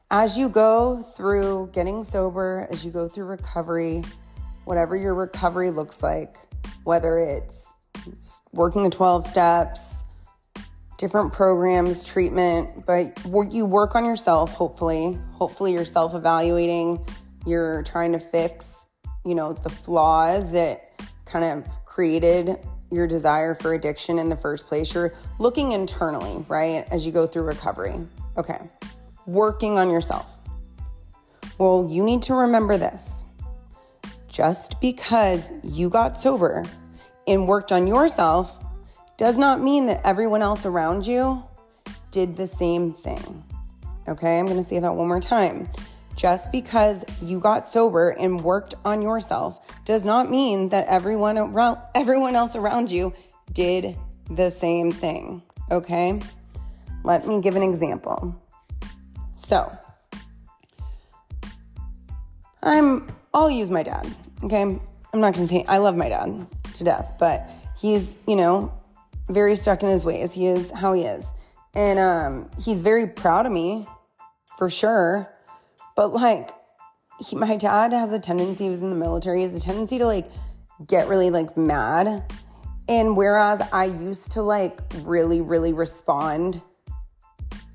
as 0.09 0.39
you 0.39 0.49
go 0.49 1.03
through 1.15 1.69
getting 1.71 2.03
sober, 2.03 2.67
as 2.71 2.83
you 2.83 2.89
go 2.89 3.07
through 3.07 3.25
recovery, 3.25 4.03
whatever 4.63 4.95
your 4.95 5.13
recovery 5.13 5.69
looks 5.69 6.01
like, 6.01 6.37
whether 6.83 7.19
it's 7.19 7.75
working 8.53 8.81
the 8.81 8.89
12 8.89 9.27
steps, 9.27 10.03
different 10.97 11.31
programs, 11.31 12.03
treatment, 12.03 12.87
but 12.87 13.23
you 13.51 13.67
work 13.67 13.93
on 13.93 14.03
yourself, 14.03 14.53
hopefully. 14.53 15.19
Hopefully, 15.33 15.73
you're 15.73 15.85
self 15.85 16.15
evaluating, 16.15 17.05
you're 17.45 17.83
trying 17.83 18.11
to 18.13 18.19
fix, 18.19 18.87
you 19.23 19.35
know, 19.35 19.53
the 19.53 19.69
flaws 19.69 20.51
that 20.51 21.01
kind 21.25 21.45
of 21.45 21.85
created 21.85 22.57
your 22.91 23.07
desire 23.07 23.55
for 23.55 23.73
addiction 23.73 24.19
in 24.19 24.29
the 24.29 24.35
first 24.35 24.67
place. 24.67 24.93
You're 24.93 25.13
looking 25.39 25.71
internally, 25.71 26.45
right, 26.47 26.87
as 26.91 27.05
you 27.05 27.11
go 27.11 27.27
through 27.27 27.43
recovery. 27.43 27.95
Okay, 28.37 28.59
working 29.25 29.77
on 29.77 29.89
yourself. 29.89 30.37
Well, 31.57 31.87
you 31.89 32.03
need 32.03 32.21
to 32.23 32.33
remember 32.33 32.77
this. 32.77 33.23
Just 34.27 34.79
because 34.81 35.51
you 35.63 35.89
got 35.89 36.17
sober 36.17 36.63
and 37.27 37.47
worked 37.47 37.71
on 37.71 37.87
yourself 37.87 38.59
does 39.17 39.37
not 39.37 39.61
mean 39.61 39.85
that 39.85 40.01
everyone 40.05 40.41
else 40.41 40.65
around 40.65 41.07
you 41.07 41.41
did 42.11 42.35
the 42.35 42.47
same 42.47 42.93
thing. 42.93 43.43
Okay, 44.07 44.37
I'm 44.37 44.45
gonna 44.45 44.63
say 44.63 44.79
that 44.79 44.93
one 44.93 45.07
more 45.07 45.21
time. 45.21 45.69
Just 46.15 46.51
because 46.51 47.03
you 47.21 47.39
got 47.39 47.67
sober 47.67 48.11
and 48.11 48.41
worked 48.41 48.75
on 48.85 49.01
yourself 49.01 49.59
does 49.83 50.05
not 50.05 50.31
mean 50.31 50.69
that 50.69 50.87
everyone 50.87 51.37
around 51.37 51.79
everyone 51.93 52.35
else 52.35 52.55
around 52.55 52.89
you 52.89 53.13
did 53.51 53.97
the 54.29 54.49
same 54.49 54.91
thing, 54.91 55.43
okay? 55.69 56.19
Let 57.03 57.27
me 57.27 57.41
give 57.41 57.55
an 57.55 57.63
example. 57.63 58.35
So, 59.35 59.71
I'm 62.63 63.07
I'll 63.33 63.51
use 63.51 63.69
my 63.69 63.83
dad, 63.83 64.07
okay? 64.43 64.61
I'm 64.61 65.21
not 65.21 65.33
going 65.33 65.47
to 65.47 65.53
say 65.53 65.65
I 65.67 65.77
love 65.77 65.95
my 65.95 66.09
dad 66.09 66.47
to 66.75 66.83
death, 66.83 67.17
but 67.19 67.49
he's, 67.77 68.15
you 68.27 68.35
know, 68.35 68.73
very 69.27 69.55
stuck 69.55 69.83
in 69.83 69.89
his 69.89 70.05
ways. 70.05 70.33
He 70.33 70.47
is 70.47 70.71
how 70.71 70.93
he 70.93 71.03
is. 71.03 71.33
And 71.73 71.99
um 71.99 72.49
he's 72.57 72.81
very 72.81 73.05
proud 73.07 73.45
of 73.45 73.51
me 73.51 73.85
for 74.57 74.69
sure 74.69 75.29
but 75.95 76.13
like, 76.13 76.51
he, 77.19 77.35
my 77.35 77.55
dad 77.55 77.93
has 77.93 78.11
a 78.11 78.19
tendency, 78.19 78.65
he 78.65 78.69
was 78.69 78.81
in 78.81 78.89
the 78.89 78.95
military, 78.95 79.41
has 79.43 79.53
a 79.53 79.59
tendency 79.59 79.97
to 79.97 80.05
like 80.05 80.29
get 80.87 81.07
really 81.07 81.29
like 81.29 81.55
mad. 81.55 82.31
And 82.87 83.15
whereas 83.17 83.61
I 83.71 83.85
used 83.85 84.31
to 84.33 84.41
like 84.41 84.79
really, 85.01 85.41
really 85.41 85.73
respond 85.73 86.61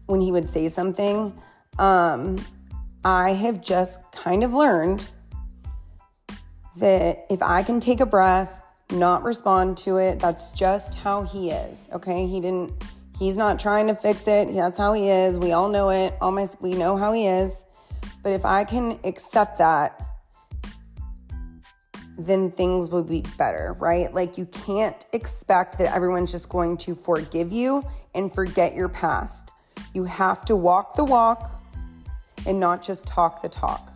when 0.07 0.21
he 0.21 0.31
would 0.31 0.49
say 0.49 0.69
something, 0.69 1.33
um, 1.79 2.37
I 3.05 3.31
have 3.31 3.63
just 3.63 4.01
kind 4.13 4.45
of 4.45 4.53
learned 4.53 5.05
that 6.77 7.27
if 7.31 7.43
I 7.43 7.63
can 7.63 7.81
take 7.81 8.01
a 8.01 8.07
breath, 8.07 8.63
not 8.93 9.23
respond 9.23 9.79
to 9.79 9.97
it, 9.97 10.19
that's 10.19 10.51
just 10.51 10.97
how 10.97 11.23
he 11.23 11.51
is. 11.51 11.89
Okay. 11.93 12.27
He 12.27 12.41
didn't, 12.41 12.73
he's 13.19 13.37
not 13.37 13.59
trying 13.59 13.87
to 13.87 13.95
fix 13.95 14.27
it. 14.29 14.53
That's 14.53 14.79
how 14.79 14.93
he 14.93 15.09
is. 15.09 15.39
We 15.39 15.53
all 15.53 15.69
know 15.69 15.91
it. 15.91 16.15
My, 16.21 16.47
we 16.61 16.75
know 16.75 16.97
how 16.97 17.13
he 17.13 17.27
is. 17.27 17.65
But 18.23 18.33
if 18.33 18.45
I 18.45 18.65
can 18.65 18.99
accept 19.05 19.59
that, 19.59 20.01
then 22.19 22.51
things 22.51 22.91
will 22.91 23.03
be 23.03 23.25
better, 23.39 23.77
right? 23.79 24.13
Like 24.13 24.37
you 24.37 24.47
can't 24.47 25.07
expect 25.13 25.79
that 25.79 25.95
everyone's 25.95 26.31
just 26.31 26.49
going 26.49 26.77
to 26.79 26.95
forgive 26.95 27.53
you 27.53 27.83
and 28.15 28.33
forget 28.33 28.75
your 28.75 28.89
past. 28.89 29.53
You 29.95 30.05
have 30.05 30.45
to 30.47 30.57
walk 30.57 30.97
the 30.97 31.05
walk 31.05 31.63
and 32.47 32.61
not 32.61 32.83
just 32.83 33.07
talk 33.07 33.43
the 33.43 33.49
talk. 33.49 33.93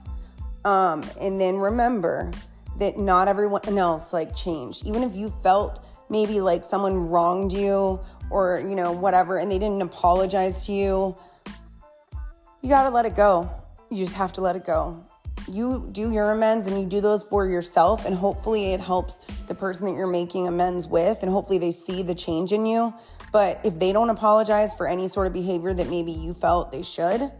Um, 0.65 1.05
and 1.21 1.39
then 1.41 1.59
remember 1.59 2.31
that 2.79 2.99
not 2.99 3.29
everyone 3.29 3.79
else 3.79 4.13
like 4.13 4.35
changed. 4.35 4.87
Even 4.87 5.03
if 5.03 5.15
you 5.15 5.29
felt 5.43 5.85
maybe 6.09 6.41
like 6.41 6.65
someone 6.65 7.09
wronged 7.09 7.53
you 7.53 8.01
or, 8.31 8.61
you 8.61 8.75
know, 8.75 8.93
whatever, 8.93 9.39
and 9.39 9.51
they 9.51 9.59
didn't 9.59 9.83
apologize 9.83 10.65
to 10.67 10.73
you, 10.73 11.17
you 12.63 12.69
got 12.71 12.85
to 12.85 12.91
let 12.91 13.05
it 13.05 13.15
go. 13.15 13.51
You 13.91 13.99
just 13.99 14.15
have 14.15 14.33
to 14.35 14.41
let 14.41 14.57
it 14.57 14.65
go. 14.65 15.05
You 15.49 15.89
do 15.93 16.13
your 16.13 16.31
amends 16.31 16.67
and 16.67 16.81
you 16.81 16.87
do 16.87 17.01
those 17.01 17.23
for 17.23 17.47
yourself, 17.47 18.07
and 18.07 18.15
hopefully 18.15 18.73
it 18.73 18.81
helps 18.81 19.19
the 19.47 19.55
person 19.55 19.85
that 19.87 19.93
you're 19.93 20.07
making 20.07 20.49
amends 20.49 20.87
with, 20.87 21.19
and 21.23 21.31
hopefully 21.31 21.59
they 21.59 21.71
see 21.71 22.03
the 22.03 22.15
change 22.15 22.53
in 22.53 22.65
you. 22.65 22.95
But 23.33 23.61
if 23.65 23.79
they 23.79 23.93
don't 23.93 24.11
apologize 24.11 24.73
for 24.75 24.87
any 24.87 25.09
sort 25.09 25.27
of 25.27 25.33
behavior 25.33 25.75
that 25.75 25.91
maybe 25.91 26.13
you 26.13 26.35
felt 26.35 26.73
they 26.73 26.83
should, 26.83 27.31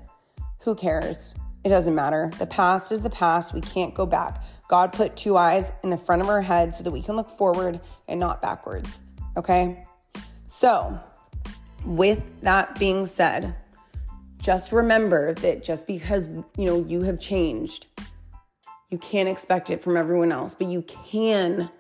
who 0.61 0.75
cares? 0.75 1.35
It 1.63 1.71
doesn't 1.71 1.95
matter. 1.95 2.31
The 2.39 2.47
past 2.47 2.93
is 2.93 3.01
the 3.01 3.11
past. 3.11 3.55
We 3.55 3.63
can't 3.63 3.95
go 3.95 4.05
back. 4.05 4.43
God 4.69 4.93
put 4.93 5.17
two 5.17 5.37
eyes 5.37 5.73
in 5.83 5.91
the 5.91 5.97
front 5.97 6.21
of 6.21 6.29
our 6.29 6.43
head 6.43 6.75
so 6.75 6.83
that 6.85 6.91
we 6.91 7.01
can 7.03 7.17
look 7.17 7.31
forward 7.31 7.81
and 8.09 8.21
not 8.21 8.43
backwards. 8.43 9.01
Okay? 9.37 9.85
So, 10.47 10.99
with 11.85 12.23
that 12.43 12.79
being 12.79 13.07
said, 13.07 13.55
just 14.45 14.73
remember 14.73 15.33
that 15.33 15.65
just 15.65 15.87
because, 15.87 16.29
you 16.59 16.67
know, 16.67 16.85
you 16.85 17.01
have 17.01 17.19
changed, 17.19 17.87
you 18.91 18.99
can't 18.99 19.27
expect 19.27 19.71
it 19.71 19.83
from 19.83 19.97
everyone 19.97 20.31
else, 20.31 20.55
but 20.55 20.67
you 20.69 20.83
can 20.83 21.71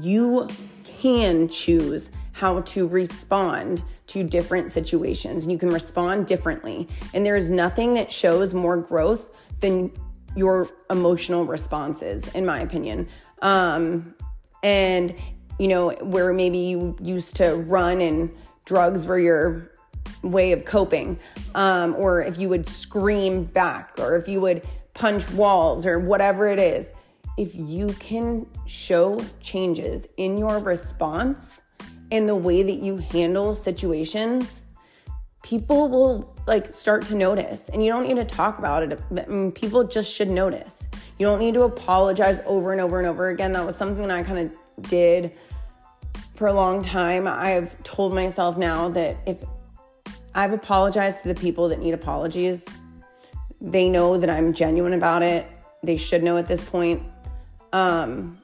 you 0.00 0.48
can 0.84 1.48
choose 1.48 2.10
how 2.32 2.60
to 2.60 2.86
respond 2.86 3.82
to 4.06 4.22
different 4.22 4.70
situations 4.70 5.44
and 5.44 5.52
you 5.52 5.58
can 5.58 5.68
respond 5.68 6.26
differently. 6.26 6.88
And 7.12 7.26
there 7.26 7.36
is 7.36 7.50
nothing 7.50 7.94
that 7.94 8.10
shows 8.10 8.54
more 8.54 8.76
growth 8.76 9.36
than 9.60 9.92
your 10.36 10.68
emotional 10.90 11.44
responses, 11.44 12.28
in 12.34 12.46
my 12.46 12.60
opinion. 12.60 13.08
Um, 13.42 14.14
and, 14.62 15.14
you 15.58 15.68
know, 15.68 15.90
where 16.02 16.32
maybe 16.32 16.58
you 16.58 16.96
used 17.00 17.36
to 17.36 17.54
run 17.54 18.00
and 18.00 18.32
drugs 18.64 19.06
were 19.06 19.18
your 19.18 19.73
way 20.22 20.52
of 20.52 20.64
coping, 20.64 21.18
um, 21.54 21.94
or 21.96 22.22
if 22.22 22.38
you 22.38 22.48
would 22.48 22.66
scream 22.66 23.44
back, 23.44 23.94
or 23.98 24.16
if 24.16 24.28
you 24.28 24.40
would 24.40 24.62
punch 24.94 25.30
walls, 25.32 25.86
or 25.86 25.98
whatever 25.98 26.48
it 26.48 26.58
is, 26.58 26.94
if 27.36 27.54
you 27.54 27.88
can 27.98 28.46
show 28.66 29.20
changes 29.40 30.06
in 30.16 30.38
your 30.38 30.58
response 30.60 31.60
and 32.12 32.28
the 32.28 32.36
way 32.36 32.62
that 32.62 32.76
you 32.76 32.96
handle 32.96 33.54
situations, 33.54 34.64
people 35.42 35.88
will 35.88 36.34
like 36.46 36.72
start 36.72 37.04
to 37.06 37.14
notice. 37.14 37.68
And 37.70 37.84
you 37.84 37.90
don't 37.90 38.06
need 38.06 38.16
to 38.16 38.24
talk 38.24 38.58
about 38.58 38.82
it. 38.82 39.00
I 39.10 39.26
mean, 39.26 39.52
people 39.52 39.84
just 39.84 40.12
should 40.12 40.30
notice. 40.30 40.86
You 41.18 41.26
don't 41.26 41.38
need 41.38 41.54
to 41.54 41.62
apologize 41.62 42.40
over 42.46 42.72
and 42.72 42.80
over 42.80 42.98
and 42.98 43.06
over 43.06 43.28
again. 43.28 43.52
That 43.52 43.64
was 43.64 43.76
something 43.76 44.06
that 44.06 44.10
i 44.10 44.22
kind 44.22 44.50
of 44.50 44.88
did 44.88 45.32
for 46.34 46.48
a 46.48 46.52
long 46.52 46.82
time. 46.82 47.26
I've 47.26 47.80
told 47.82 48.14
myself 48.14 48.56
now 48.56 48.88
that 48.90 49.16
if 49.26 49.38
i've 50.34 50.52
apologized 50.52 51.22
to 51.22 51.28
the 51.28 51.34
people 51.34 51.68
that 51.68 51.78
need 51.78 51.94
apologies. 51.94 52.66
They 53.60 53.88
know 53.88 54.18
that 54.18 54.30
i'm 54.30 54.52
genuine 54.52 54.92
about 54.92 55.22
it. 55.22 55.46
They 55.82 55.96
should 55.96 56.22
know 56.22 56.36
at 56.36 56.48
this 56.48 56.62
point. 56.62 57.02
Um, 57.72 58.38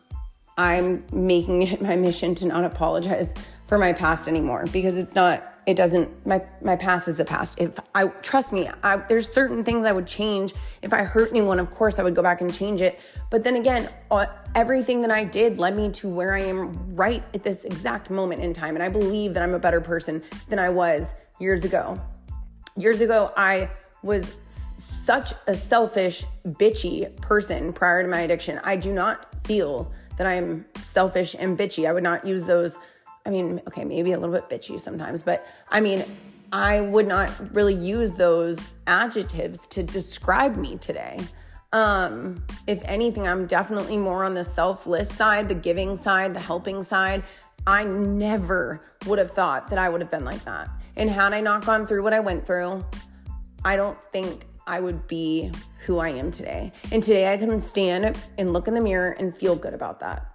i'm 0.59 1.05
making 1.13 1.63
it 1.73 1.81
my 1.83 1.97
mission 1.97 2.35
to 2.37 2.47
not 2.47 2.65
apologize 2.65 3.35
for 3.67 3.79
my 3.79 3.93
past 3.93 4.29
anymore 4.29 4.67
because 4.73 4.99
it's 4.99 5.15
not 5.15 5.51
it 5.67 5.77
doesn't 5.77 6.27
my 6.27 6.43
my 6.63 6.75
past 6.75 7.07
is 7.07 7.17
the 7.17 7.25
past. 7.25 7.61
If 7.61 7.79
i 7.95 8.07
trust 8.07 8.53
me 8.53 8.69
I, 8.83 8.97
there's 8.97 9.31
certain 9.31 9.63
things 9.63 9.85
i 9.85 9.93
would 9.93 10.07
change. 10.07 10.53
If 10.83 10.93
i 10.93 11.05
hurt 11.05 11.31
anyone 11.31 11.61
of 11.61 11.71
course 11.71 11.99
i 11.99 12.03
would 12.03 12.15
go 12.15 12.23
back 12.23 12.41
and 12.41 12.53
change 12.53 12.81
it. 12.81 12.99
But 13.31 13.45
then 13.45 13.57
again 13.57 13.89
uh, 14.11 14.27
everything 14.55 15.03
that 15.03 15.11
i 15.11 15.23
did 15.23 15.59
led 15.59 15.77
me 15.77 15.91
to 15.93 16.09
where 16.09 16.35
i 16.35 16.41
am 16.41 16.97
right 16.97 17.23
at 17.35 17.45
this 17.45 17.65
exact 17.65 18.11
moment 18.11 18.43
in 18.43 18.53
time. 18.53 18.75
And 18.75 18.83
i 18.83 18.89
believe 18.89 19.35
that 19.35 19.43
i'm 19.43 19.55
a 19.55 19.59
better 19.59 19.81
person 19.81 20.23
than 20.49 20.59
i 20.59 20.69
was 20.69 21.15
years 21.41 21.65
ago 21.65 22.01
years 22.77 23.01
ago 23.01 23.33
i 23.37 23.69
was 24.03 24.37
such 24.47 25.33
a 25.47 25.57
selfish 25.57 26.25
bitchy 26.47 27.15
person 27.21 27.73
prior 27.73 28.03
to 28.03 28.09
my 28.09 28.21
addiction 28.21 28.61
i 28.65 28.77
do 28.77 28.93
not 28.93 29.27
feel 29.45 29.91
that 30.17 30.27
i'm 30.27 30.65
selfish 30.83 31.35
and 31.39 31.59
bitchy 31.59 31.89
i 31.89 31.93
would 31.93 32.05
not 32.05 32.25
use 32.25 32.47
those 32.47 32.79
I 33.27 33.31
mean, 33.31 33.61
okay, 33.69 33.85
maybe 33.85 34.13
a 34.13 34.19
little 34.19 34.35
bit 34.35 34.49
bitchy 34.49 34.81
sometimes, 34.81 35.23
but 35.23 35.47
I 35.69 35.81
mean, 35.81 36.05
I 36.53 36.81
would 36.81 37.07
not 37.07 37.31
really 37.55 37.75
use 37.75 38.15
those 38.15 38.75
adjectives 38.87 39.69
to 39.69 39.83
describe 39.83 40.57
me 40.57 40.77
today. 40.79 41.19
Um, 41.73 42.45
if 42.67 42.83
anything, 42.85 43.29
I'm 43.29 43.47
definitely 43.47 43.97
more 43.97 44.25
on 44.25 44.35
the 44.35 44.43
selfless 44.43 45.09
side, 45.09 45.49
the 45.49 45.55
giving 45.55 45.95
side, 45.95 46.35
the 46.35 46.41
helping 46.41 46.83
side. 46.83 47.23
I 47.67 47.85
never 47.85 48.83
would 49.07 49.19
have 49.19 49.31
thought 49.31 49.69
that 49.69 49.79
I 49.79 49.89
would 49.89 50.01
have 50.01 50.11
been 50.11 50.25
like 50.25 50.45
that. 50.45 50.69
And 50.97 51.09
had 51.09 51.33
I 51.33 51.41
not 51.41 51.65
gone 51.65 51.87
through 51.87 52.03
what 52.03 52.13
I 52.13 52.21
went 52.21 52.47
through, 52.47 52.85
I 53.65 53.77
don't 53.77 53.99
think 54.13 54.45
I 54.67 54.81
would 54.81 55.07
be 55.07 55.51
who 55.87 55.99
I 55.99 56.11
am 56.11 56.31
today. 56.31 56.73
And 56.93 57.03
today 57.03 57.33
I 57.33 57.37
can 57.37 57.61
stand 57.61 58.17
and 58.39 58.53
look 58.53 58.69
in 58.69 58.75
the 58.75 58.81
mirror 58.81 59.17
and 59.19 59.35
feel 59.35 59.57
good 59.57 59.75
about 59.75 60.01
that. 60.01 60.27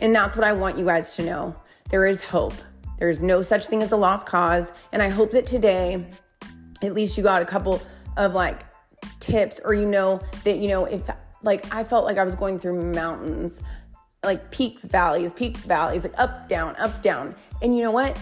And 0.00 0.14
that's 0.14 0.36
what 0.36 0.46
I 0.46 0.52
want 0.52 0.78
you 0.78 0.84
guys 0.84 1.16
to 1.16 1.22
know 1.22 1.56
there 1.90 2.06
is 2.06 2.24
hope. 2.24 2.54
There 2.98 3.10
is 3.10 3.20
no 3.20 3.42
such 3.42 3.66
thing 3.66 3.82
as 3.82 3.92
a 3.92 3.96
lost 3.96 4.26
cause. 4.26 4.72
And 4.92 5.02
I 5.02 5.08
hope 5.08 5.32
that 5.32 5.46
today, 5.46 6.06
at 6.82 6.94
least 6.94 7.16
you 7.18 7.22
got 7.22 7.42
a 7.42 7.44
couple 7.44 7.82
of 8.16 8.34
like 8.34 8.62
tips, 9.20 9.60
or 9.64 9.74
you 9.74 9.86
know 9.86 10.20
that, 10.44 10.58
you 10.58 10.68
know, 10.68 10.86
if 10.86 11.10
like 11.42 11.72
I 11.74 11.84
felt 11.84 12.04
like 12.04 12.16
I 12.16 12.24
was 12.24 12.34
going 12.34 12.58
through 12.58 12.80
mountains, 12.92 13.62
like 14.24 14.50
peaks, 14.50 14.84
valleys, 14.84 15.32
peaks, 15.32 15.60
valleys, 15.60 16.04
like 16.04 16.14
up, 16.16 16.48
down, 16.48 16.74
up, 16.76 17.02
down. 17.02 17.34
And 17.60 17.76
you 17.76 17.82
know 17.82 17.90
what? 17.90 18.18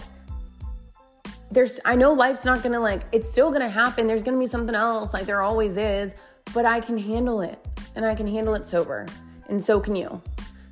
There's, 1.53 1.79
I 1.85 1.95
know 1.95 2.13
life's 2.13 2.45
not 2.45 2.63
gonna 2.63 2.79
like, 2.79 3.03
it's 3.11 3.29
still 3.29 3.51
gonna 3.51 3.69
happen. 3.69 4.07
There's 4.07 4.23
gonna 4.23 4.39
be 4.39 4.47
something 4.47 4.75
else, 4.75 5.13
like 5.13 5.25
there 5.25 5.41
always 5.41 5.77
is, 5.77 6.15
but 6.51 6.65
I 6.65 6.79
can 6.79 6.97
handle 6.97 7.41
it 7.41 7.63
and 7.95 8.03
I 8.03 8.15
can 8.15 8.25
handle 8.27 8.55
it 8.55 8.65
sober. 8.65 9.05
And 9.49 9.63
so 9.63 9.79
can 9.79 9.95
you. 9.95 10.19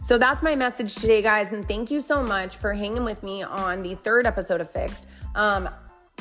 So 0.03 0.17
that's 0.17 0.41
my 0.41 0.55
message 0.55 0.95
today, 0.95 1.21
guys. 1.21 1.51
And 1.51 1.67
thank 1.67 1.91
you 1.91 1.99
so 1.99 2.23
much 2.23 2.57
for 2.57 2.73
hanging 2.73 3.03
with 3.03 3.21
me 3.21 3.43
on 3.43 3.83
the 3.83 3.93
third 3.95 4.25
episode 4.25 4.59
of 4.59 4.71
Fixed. 4.71 5.05
Um, 5.35 5.69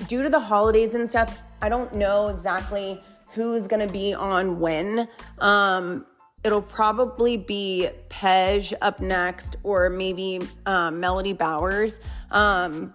due 0.06 0.22
to 0.22 0.28
the 0.28 0.38
holidays 0.38 0.94
and 0.94 1.08
stuff, 1.08 1.40
I 1.62 1.70
don't 1.70 1.94
know 1.94 2.28
exactly 2.28 3.02
who's 3.32 3.66
to 3.66 3.92
be 3.92 4.12
on 4.12 4.60
when. 4.60 5.08
Um, 5.38 6.04
it'll 6.44 6.60
probably 6.60 7.38
be 7.38 7.88
Pej 8.10 8.74
up 8.82 9.00
next, 9.00 9.56
or 9.62 9.88
maybe 9.88 10.40
um, 10.66 11.00
Melody 11.00 11.32
Bowers. 11.32 12.00
Um, 12.30 12.94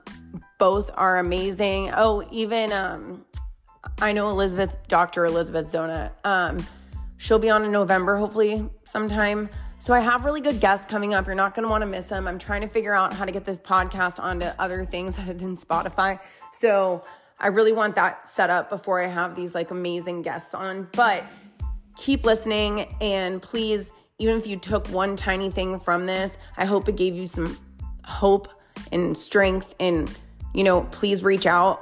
both 0.58 0.92
are 0.96 1.20
amazing. 1.20 1.92
Oh, 1.96 2.28
even 2.32 2.72
um, 2.72 3.26
I 4.00 4.12
know 4.12 4.30
Elizabeth, 4.30 4.76
Dr. 4.88 5.26
Elizabeth 5.26 5.70
Zona. 5.70 6.12
Um, 6.24 6.66
she'll 7.18 7.40
be 7.40 7.50
on 7.50 7.64
in 7.64 7.72
November, 7.72 8.18
hopefully, 8.18 8.68
sometime. 8.84 9.50
So 9.80 9.94
I 9.94 10.00
have 10.00 10.26
really 10.26 10.42
good 10.42 10.60
guests 10.60 10.86
coming 10.88 11.14
up. 11.14 11.28
You're 11.28 11.36
not 11.36 11.54
going 11.54 11.64
to 11.64 11.70
want 11.70 11.82
to 11.84 11.86
miss 11.86 12.08
them. 12.08 12.28
I'm 12.28 12.40
trying 12.40 12.62
to 12.62 12.68
figure 12.68 12.94
out 12.94 13.14
how 13.14 13.26
to 13.26 13.32
get 13.32 13.46
this 13.46 13.60
podcast 13.60 14.20
onto 14.20 14.48
other 14.58 14.84
things 14.84 15.16
other 15.20 15.34
than 15.34 15.58
Spotify. 15.58 16.20
So 16.52 17.02
I 17.40 17.48
really 17.48 17.74
want 17.74 17.96
that 17.96 18.28
set 18.28 18.50
up 18.50 18.70
before 18.70 19.02
I 19.02 19.08
have 19.08 19.36
these 19.36 19.54
like 19.54 19.72
amazing 19.72 20.24
guests 20.24 20.54
on. 20.54 20.88
But 20.94 21.24
keep 21.98 22.26
listening 22.26 22.96
and 23.02 23.42
please, 23.42 23.92
even 24.18 24.38
if 24.38 24.48
you 24.48 24.58
took 24.58 24.88
one 24.88 25.16
tiny 25.16 25.50
thing 25.50 25.80
from 25.80 26.06
this, 26.06 26.38
I 26.58 26.66
hope 26.66 26.88
it 26.90 26.96
gave 26.96 27.16
you 27.16 27.28
some 27.28 27.58
hope 28.04 28.48
and 28.92 29.18
strength. 29.18 29.76
And, 29.80 30.10
you 30.56 30.64
know, 30.64 30.82
please 30.82 31.24
reach 31.24 31.46
out. 31.46 31.82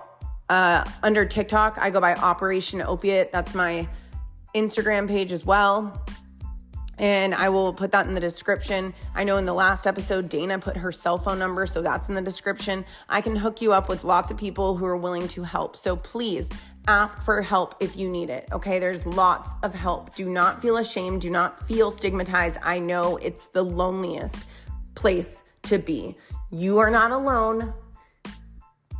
Uh, 0.49 0.83
under 1.01 1.25
TikTok, 1.25 1.77
I 1.79 1.89
go 1.89 2.01
by 2.01 2.15
Operation 2.15 2.81
Opiate. 2.81 3.31
That's 3.31 3.53
my 3.53 3.87
Instagram 4.53 5.07
page 5.07 5.31
as 5.31 5.45
well 5.45 6.03
and 6.97 7.33
I 7.33 7.49
will 7.49 7.73
put 7.73 7.91
that 7.91 8.07
in 8.07 8.13
the 8.13 8.21
description. 8.21 8.93
I 9.15 9.23
know 9.23 9.37
in 9.37 9.45
the 9.45 9.53
last 9.53 9.87
episode, 9.87 10.29
Dana 10.29 10.59
put 10.59 10.77
her 10.77 10.91
cell 10.91 11.17
phone 11.17 11.39
number, 11.39 11.65
so 11.65 11.81
that's 11.81 12.09
in 12.09 12.15
the 12.15 12.21
description. 12.21 12.85
I 13.09 13.21
can 13.21 13.35
hook 13.35 13.61
you 13.61 13.73
up 13.73 13.89
with 13.89 14.03
lots 14.03 14.31
of 14.31 14.37
people 14.37 14.77
who 14.77 14.85
are 14.85 14.97
willing 14.97 15.27
to 15.29 15.43
help. 15.43 15.75
So 15.75 15.95
please 15.95 16.49
ask 16.87 17.19
for 17.21 17.41
help 17.41 17.75
if 17.79 17.95
you 17.95 18.09
need 18.09 18.29
it. 18.29 18.47
Okay, 18.51 18.77
there's 18.77 19.05
lots 19.05 19.49
of 19.63 19.73
help. 19.73 20.15
Do 20.15 20.29
not 20.29 20.61
feel 20.61 20.77
ashamed, 20.77 21.21
do 21.21 21.29
not 21.29 21.67
feel 21.67 21.89
stigmatized. 21.89 22.59
I 22.61 22.79
know 22.79 23.17
it's 23.17 23.47
the 23.47 23.63
loneliest 23.63 24.45
place 24.93 25.41
to 25.63 25.79
be. 25.79 26.15
You 26.51 26.77
are 26.77 26.91
not 26.91 27.11
alone, 27.11 27.73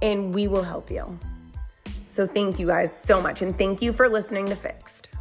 and 0.03 0.35
we 0.35 0.47
will 0.47 0.63
help 0.63 0.91
you. 0.91 1.17
So, 2.09 2.27
thank 2.27 2.59
you 2.59 2.67
guys 2.67 2.95
so 2.95 3.19
much, 3.19 3.41
and 3.41 3.57
thank 3.57 3.81
you 3.81 3.91
for 3.91 4.07
listening 4.07 4.45
to 4.47 4.55
Fixed. 4.55 5.12